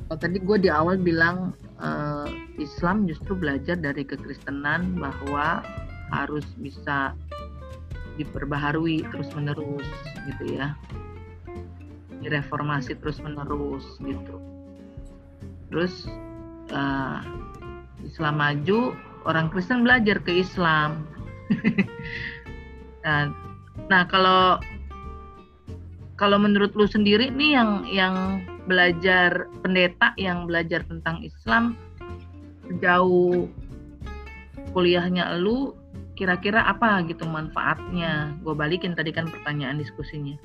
[0.06, 2.30] kalau tadi gue di awal bilang uh,
[2.62, 5.66] Islam justru belajar dari kekristenan bahwa
[6.14, 7.16] harus bisa
[8.14, 9.86] diperbaharui terus menerus
[10.30, 10.78] gitu ya.
[12.22, 14.38] Direformasi terus menerus gitu.
[15.74, 16.06] Terus
[16.70, 17.18] uh,
[18.06, 18.94] Islam maju
[19.26, 21.08] orang Kristen belajar ke Islam
[23.04, 23.30] nah,
[23.88, 24.60] nah kalau
[26.20, 28.16] kalau menurut lu sendiri nih yang yang
[28.70, 31.74] belajar pendeta yang belajar tentang Islam
[32.70, 33.50] sejauh
[34.70, 35.74] kuliahnya lu
[36.14, 38.36] kira-kira apa gitu manfaatnya?
[38.46, 40.38] Gue balikin tadi kan pertanyaan diskusinya.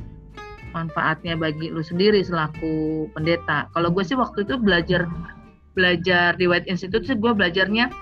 [0.74, 3.70] Manfaatnya bagi lu sendiri selaku pendeta.
[3.78, 5.06] Kalau gue sih waktu itu belajar
[5.78, 7.94] belajar di White Institute sih gue belajarnya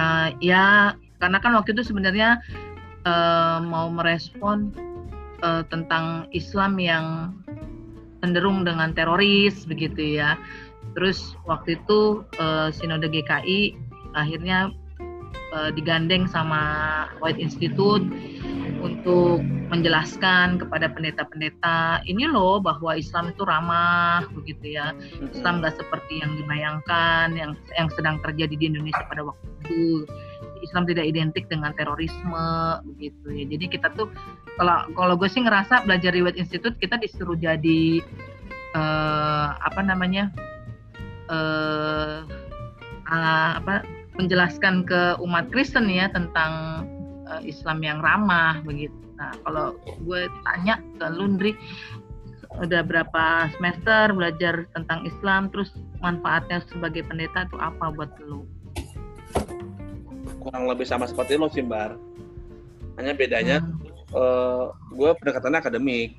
[0.00, 2.42] uh, ya karena kan waktu itu sebenarnya
[3.06, 4.74] uh, mau merespon
[5.46, 7.06] uh, tentang Islam yang
[8.22, 10.34] cenderung dengan teroris begitu ya.
[10.98, 13.78] Terus waktu itu uh, Sinode GKI
[14.18, 14.74] akhirnya
[15.54, 18.02] uh, digandeng sama White Institute
[18.82, 19.42] untuk
[19.72, 24.90] menjelaskan kepada pendeta-pendeta ini loh bahwa Islam itu ramah begitu ya.
[25.32, 30.04] Islam nggak seperti yang dibayangkan yang yang sedang terjadi di Indonesia pada waktu itu
[30.62, 32.46] Islam tidak identik dengan terorisme
[32.94, 33.44] begitu ya.
[33.50, 34.08] Jadi kita tuh
[34.56, 38.00] kalau kalau gue sih ngerasa belajar di White Institute kita disuruh jadi
[38.78, 40.30] uh, apa namanya
[41.28, 42.24] uh,
[43.10, 43.82] uh, apa
[44.16, 46.84] menjelaskan ke umat Kristen ya tentang
[47.26, 48.94] uh, Islam yang ramah begitu.
[49.16, 51.52] Nah kalau gue tanya ke Lundri
[52.60, 55.72] udah berapa semester belajar tentang Islam terus
[56.04, 58.44] manfaatnya sebagai pendeta itu apa buat lu?
[60.42, 61.96] Kurang lebih sama seperti lo sih Bar.
[62.98, 64.12] Hanya bedanya hmm.
[64.12, 66.10] uh, eh, gue pendekatannya akademik.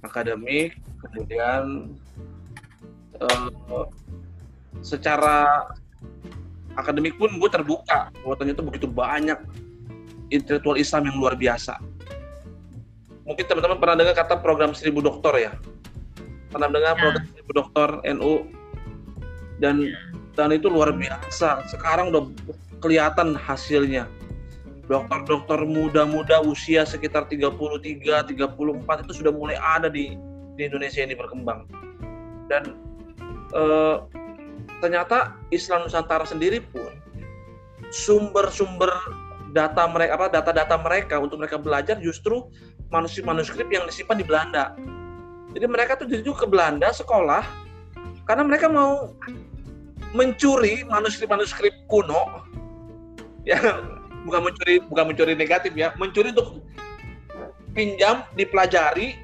[0.00, 1.92] Akademik, kemudian
[3.20, 3.84] uh,
[4.80, 5.68] secara
[6.74, 9.36] akademik pun gue terbuka bahwa ternyata begitu banyak
[10.32, 11.76] intelektual Islam yang luar biasa.
[13.28, 15.52] Mungkin teman-teman pernah dengar kata program seribu dokter ya?
[16.50, 16.98] Pernah dengar ya.
[16.98, 18.34] program seribu dokter NU?
[19.60, 21.66] Dan ya dan itu luar biasa.
[21.70, 22.24] Sekarang udah
[22.80, 24.08] kelihatan hasilnya.
[24.90, 27.54] dokter-dokter muda-muda usia sekitar 33,
[28.26, 30.18] 34 itu sudah mulai ada di
[30.58, 31.62] di Indonesia ini berkembang.
[32.50, 32.74] Dan
[33.54, 33.96] eh,
[34.82, 36.90] ternyata Islam Nusantara sendiri pun
[37.94, 38.90] sumber-sumber
[39.54, 42.46] data mereka apa data-data mereka untuk mereka belajar justru
[42.90, 44.74] manuskrip-manuskrip yang disimpan di Belanda.
[45.54, 47.42] Jadi mereka tuh jadi ke Belanda sekolah
[48.26, 49.14] karena mereka mau
[50.14, 52.44] mencuri manuskrip-manuskrip kuno
[53.48, 53.58] ya
[54.26, 56.60] bukan mencuri bukan mencuri negatif ya mencuri untuk
[57.72, 59.16] pinjam dipelajari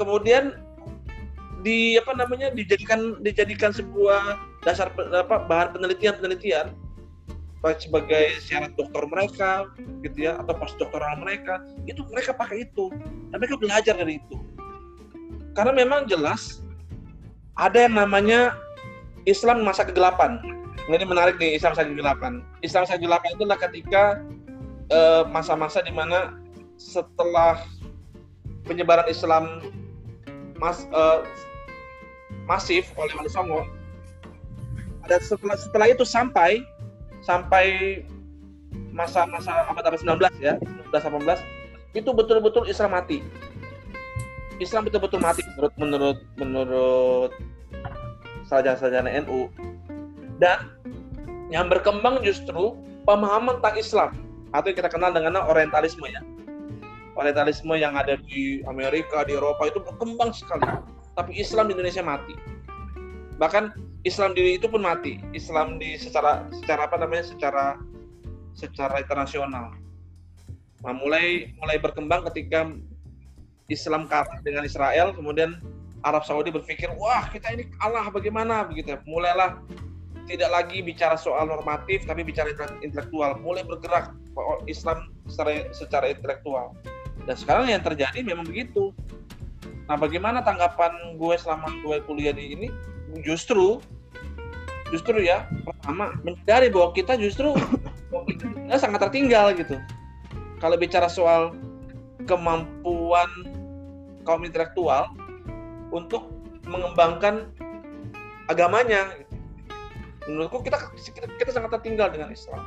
[0.00, 0.56] kemudian
[1.62, 6.70] di apa namanya dijadikan dijadikan sebuah dasar apa bahan penelitian penelitian
[7.82, 9.66] sebagai syarat dokter mereka
[10.06, 11.58] gitu ya atau postdoktoral mereka
[11.90, 12.94] itu mereka pakai itu
[13.34, 14.36] dan mereka belajar dari itu.
[15.58, 16.62] Karena memang jelas
[17.58, 18.54] ada yang namanya
[19.28, 20.40] Islam masa kegelapan.
[20.88, 22.32] Ini menarik nih Islam masa kegelapan.
[22.64, 24.02] Islam masa kegelapan itu adalah ketika
[24.88, 26.40] eh, masa-masa uh, di mana
[26.80, 27.60] setelah
[28.64, 29.60] penyebaran Islam
[30.56, 31.28] mas, uh,
[32.48, 33.68] masif oleh Wali Songo
[35.04, 36.60] ada setelah setelah itu sampai
[37.24, 37.66] sampai
[38.92, 43.24] masa-masa abad abad 19 ya 19 18 itu betul-betul Islam mati.
[44.60, 47.32] Islam betul-betul mati menurut menurut menurut
[48.48, 49.52] sarjana-sarjana NU
[50.42, 50.72] dan
[51.52, 52.74] yang berkembang justru
[53.04, 54.10] pemahaman tentang Islam
[54.56, 56.24] atau kita kenal dengan Orientalisme ya
[57.14, 60.64] Orientalisme yang ada di Amerika di Eropa itu berkembang sekali
[61.14, 62.34] tapi Islam di Indonesia mati
[63.38, 63.70] bahkan
[64.06, 65.18] Islam diri itu pun mati.
[65.34, 67.26] Islam di secara secara apa namanya?
[67.26, 67.76] secara
[68.54, 69.74] secara internasional.
[70.82, 72.70] Nah, mulai mulai berkembang ketika
[73.66, 75.58] Islam kalah dengan Israel, kemudian
[76.06, 78.94] Arab Saudi berpikir, wah kita ini kalah bagaimana begitu.
[79.08, 79.58] Mulailah
[80.28, 82.52] tidak lagi bicara soal normatif, tapi bicara
[82.84, 83.40] intelektual.
[83.42, 84.14] Mulai bergerak
[84.70, 86.76] Islam secara, secara intelektual.
[87.26, 88.94] Dan sekarang yang terjadi memang begitu.
[89.88, 92.68] Nah, bagaimana tanggapan gue selama gue kuliah di ini?
[93.24, 93.80] Justru
[94.88, 97.52] justru ya pertama mencari bahwa kita justru
[98.68, 99.80] kita sangat tertinggal gitu.
[100.60, 101.56] Kalau bicara soal
[102.28, 103.28] kemampuan
[104.28, 105.08] kaum intelektual
[105.94, 106.28] untuk
[106.68, 107.48] mengembangkan
[108.48, 109.08] agamanya,
[110.28, 112.60] menurutku kita kita, kita sangat tertinggal dengan Islam.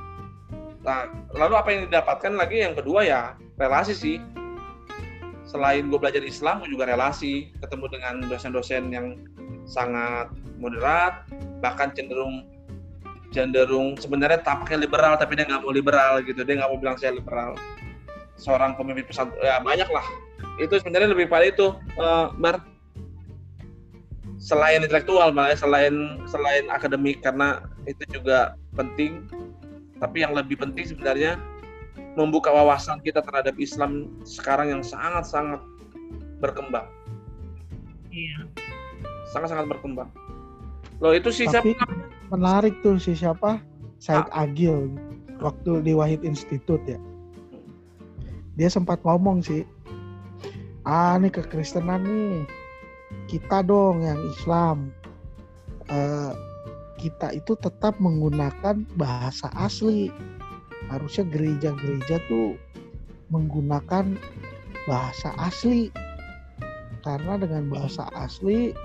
[0.81, 1.05] Nah,
[1.37, 2.65] lalu apa yang didapatkan lagi?
[2.65, 3.21] Yang kedua ya
[3.61, 4.17] relasi sih.
[5.45, 9.19] Selain gue belajar Islam, gue juga relasi, ketemu dengan dosen-dosen yang
[9.67, 11.27] sangat moderat,
[11.59, 12.47] bahkan cenderung
[13.31, 16.41] cenderung sebenarnya tampaknya liberal tapi dia nggak mau liberal gitu.
[16.41, 17.53] Dia nggak mau bilang saya liberal.
[18.39, 20.07] Seorang pemimpin pesantren ya banyak lah
[20.57, 22.61] itu sebenarnya lebih pada itu uh, bar
[24.41, 29.29] selain intelektual malah selain selain akademik karena itu juga penting
[30.01, 31.37] tapi yang lebih penting sebenarnya
[32.17, 35.61] membuka wawasan kita terhadap Islam sekarang yang sangat-sangat
[36.41, 36.89] berkembang.
[38.11, 38.49] Iya.
[39.31, 40.09] Sangat-sangat berkembang.
[40.99, 41.93] Loh itu si Tapi siapa?
[42.33, 43.61] menarik tuh si siapa?
[44.01, 44.89] Said Agil
[45.39, 46.97] waktu di Wahid Institute ya.
[48.57, 49.63] Dia sempat ngomong sih,
[50.83, 52.43] ah nih kekristenan nih,
[53.31, 54.91] kita dong yang Islam,
[55.87, 56.33] uh,
[57.01, 60.13] kita itu tetap menggunakan bahasa asli.
[60.91, 62.59] Harusnya gereja-gereja tuh
[63.31, 64.19] menggunakan
[64.85, 65.89] bahasa asli.
[67.01, 68.75] Karena dengan bahasa asli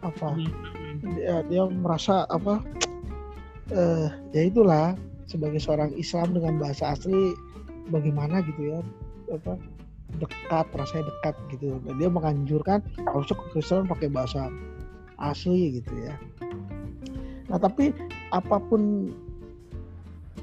[0.00, 0.38] apa
[1.02, 2.62] dia, dia merasa apa
[3.74, 4.94] eh, ya itulah
[5.28, 7.36] sebagai seorang Islam dengan bahasa asli
[7.92, 8.80] bagaimana gitu ya
[9.28, 9.60] apa
[10.16, 11.76] dekat rasanya dekat gitu.
[11.84, 14.48] Dan dia menganjurkan harusnya Kristen pakai bahasa
[15.20, 16.14] asli gitu ya.
[17.52, 17.92] Nah tapi
[18.32, 19.12] apa pun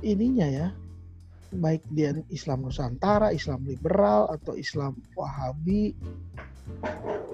[0.06, 0.68] ininya ya
[1.56, 5.96] baik dia Islam Nusantara, Islam liberal atau Islam Wahabi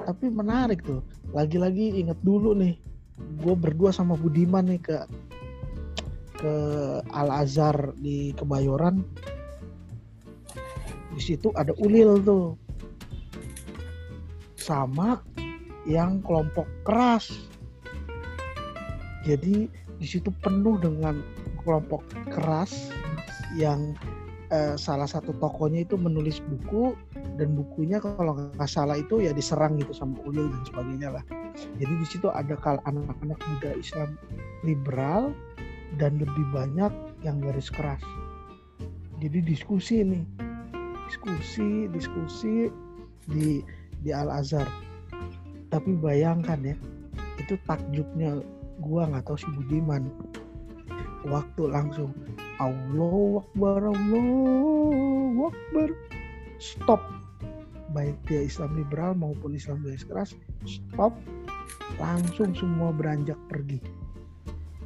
[0.06, 1.02] tapi menarik tuh.
[1.32, 2.76] Lagi-lagi inget dulu nih
[3.42, 4.98] gue berdua sama Budiman nih ke
[6.42, 6.54] ke
[7.14, 9.06] Al Azhar di Kebayoran
[11.16, 12.56] di situ ada ulil tuh.
[14.56, 15.20] Sama
[15.90, 17.32] yang kelompok keras.
[19.26, 19.70] Jadi
[20.02, 21.22] di situ penuh dengan
[21.62, 22.02] kelompok
[22.34, 22.90] keras
[23.54, 23.94] yang
[24.50, 26.98] eh, salah satu tokonya itu menulis buku
[27.38, 31.24] dan bukunya kalau nggak salah itu ya diserang gitu sama ulil dan sebagainya lah.
[31.78, 34.18] Jadi di situ ada kal anak-anak muda Islam
[34.66, 35.34] liberal
[36.00, 38.02] dan lebih banyak yang garis keras.
[39.22, 40.26] Jadi diskusi nih,
[41.12, 42.72] diskusi, diskusi
[43.28, 43.60] di
[44.00, 44.64] di Al Azhar.
[45.68, 46.76] Tapi bayangkan ya,
[47.36, 48.40] itu takjubnya
[48.80, 50.08] gua nggak tahu si Budiman.
[51.28, 52.16] Waktu langsung
[52.64, 55.90] Allah Akbar Allah Akbar.
[56.64, 57.04] Stop.
[57.92, 60.32] Baik dia Islam liberal maupun Islam garis keras
[60.64, 61.12] stop.
[62.00, 63.84] Langsung semua beranjak pergi.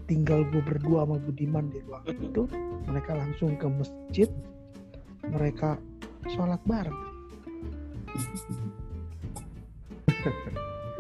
[0.10, 2.50] Tinggal gue berdua sama Budiman di ruangan itu.
[2.90, 4.30] Mereka langsung ke masjid.
[5.26, 5.78] Mereka
[6.34, 6.98] sholat bareng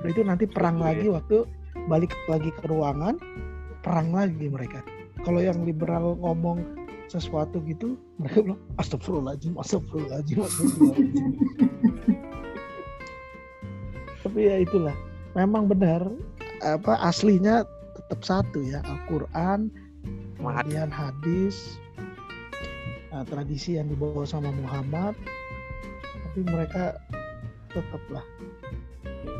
[0.06, 0.86] itu nanti perang Iya.
[0.86, 1.38] lagi waktu
[1.90, 3.18] balik lagi ke ruangan
[3.82, 4.86] perang lagi mereka
[5.26, 6.62] kalau yang liberal ngomong
[7.10, 11.34] sesuatu gitu mereka bilang astagfirullahaladzim astagfirullahaladzim astagfirullahaladzim."
[14.26, 14.96] tapi ya itulah
[15.38, 16.02] memang benar
[16.66, 17.62] apa aslinya
[17.98, 19.70] tetap satu ya Al-Quran
[20.38, 21.78] kemudian hadis
[23.16, 25.16] nah, tradisi yang dibawa sama Muhammad
[26.12, 27.00] tapi mereka
[27.72, 28.28] tetaplah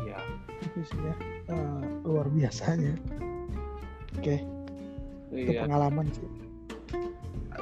[0.08, 0.16] Iya.
[0.64, 1.14] itu sih ya
[1.52, 2.96] eh, luar biasanya
[4.16, 4.36] oke
[5.36, 5.68] itu Iya.
[5.68, 6.24] pengalaman sih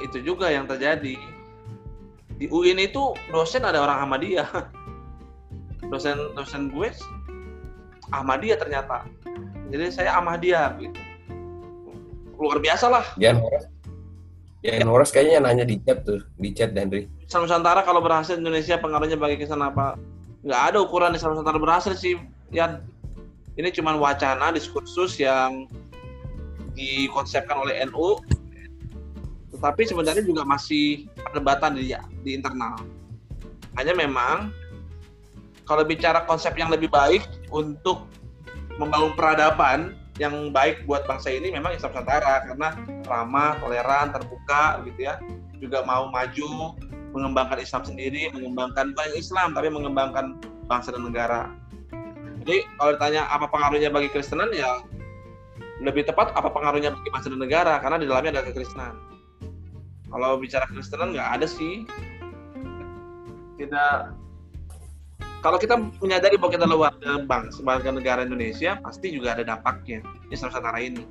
[0.03, 1.15] Itu juga yang terjadi.
[2.35, 4.43] Di UIN itu dosen ada orang Ahmadiyah.
[5.91, 6.91] Dosen dosen gue
[8.11, 9.07] Ahmadiyah ternyata.
[9.71, 10.99] Jadi saya Ahmadiyah gitu.
[12.35, 13.07] Luar biasa lah.
[13.15, 13.39] Jan
[14.65, 14.79] Horas.
[14.81, 17.05] Jan Horas kayaknya nanya di chat tuh, di chat Henry.
[17.25, 19.95] Islam Nusantara kalau berhasil Indonesia pengaruhnya bagi kesan apa?
[20.41, 22.17] Nggak ada ukuran Islam Nusantara berhasil sih,
[22.53, 22.81] Yan.
[23.55, 25.71] Ini cuma wacana diskursus yang
[26.75, 28.19] dikonsepkan oleh NU,
[29.55, 31.95] tetapi sebenarnya juga masih perdebatan di,
[32.27, 32.75] di internal.
[33.79, 34.51] Hanya memang
[35.63, 38.05] kalau bicara konsep yang lebih baik untuk
[38.75, 42.69] membangun peradaban yang baik buat bangsa ini memang Islam Nusantara karena
[43.03, 45.19] ramah, toleran, terbuka gitu ya.
[45.59, 46.75] Juga mau maju,
[47.11, 50.39] mengembangkan Islam sendiri, mengembangkan bukan Islam tapi mengembangkan
[50.71, 51.51] bangsa dan negara.
[52.43, 54.85] Jadi kalau ditanya apa pengaruhnya bagi Kristenan ya
[55.83, 58.95] lebih tepat apa pengaruhnya bagi bangsa dan negara karena di dalamnya ada kekristenan.
[60.07, 61.83] Kalau bicara Kristenan nggak ada sih.
[63.59, 64.24] Tidak.
[65.45, 66.89] Kalau kita menyadari bahwa kita luar
[67.29, 70.01] bangsa, sebagai negara Indonesia, pasti juga ada dampaknya
[70.33, 71.05] Islam Nusantara ini.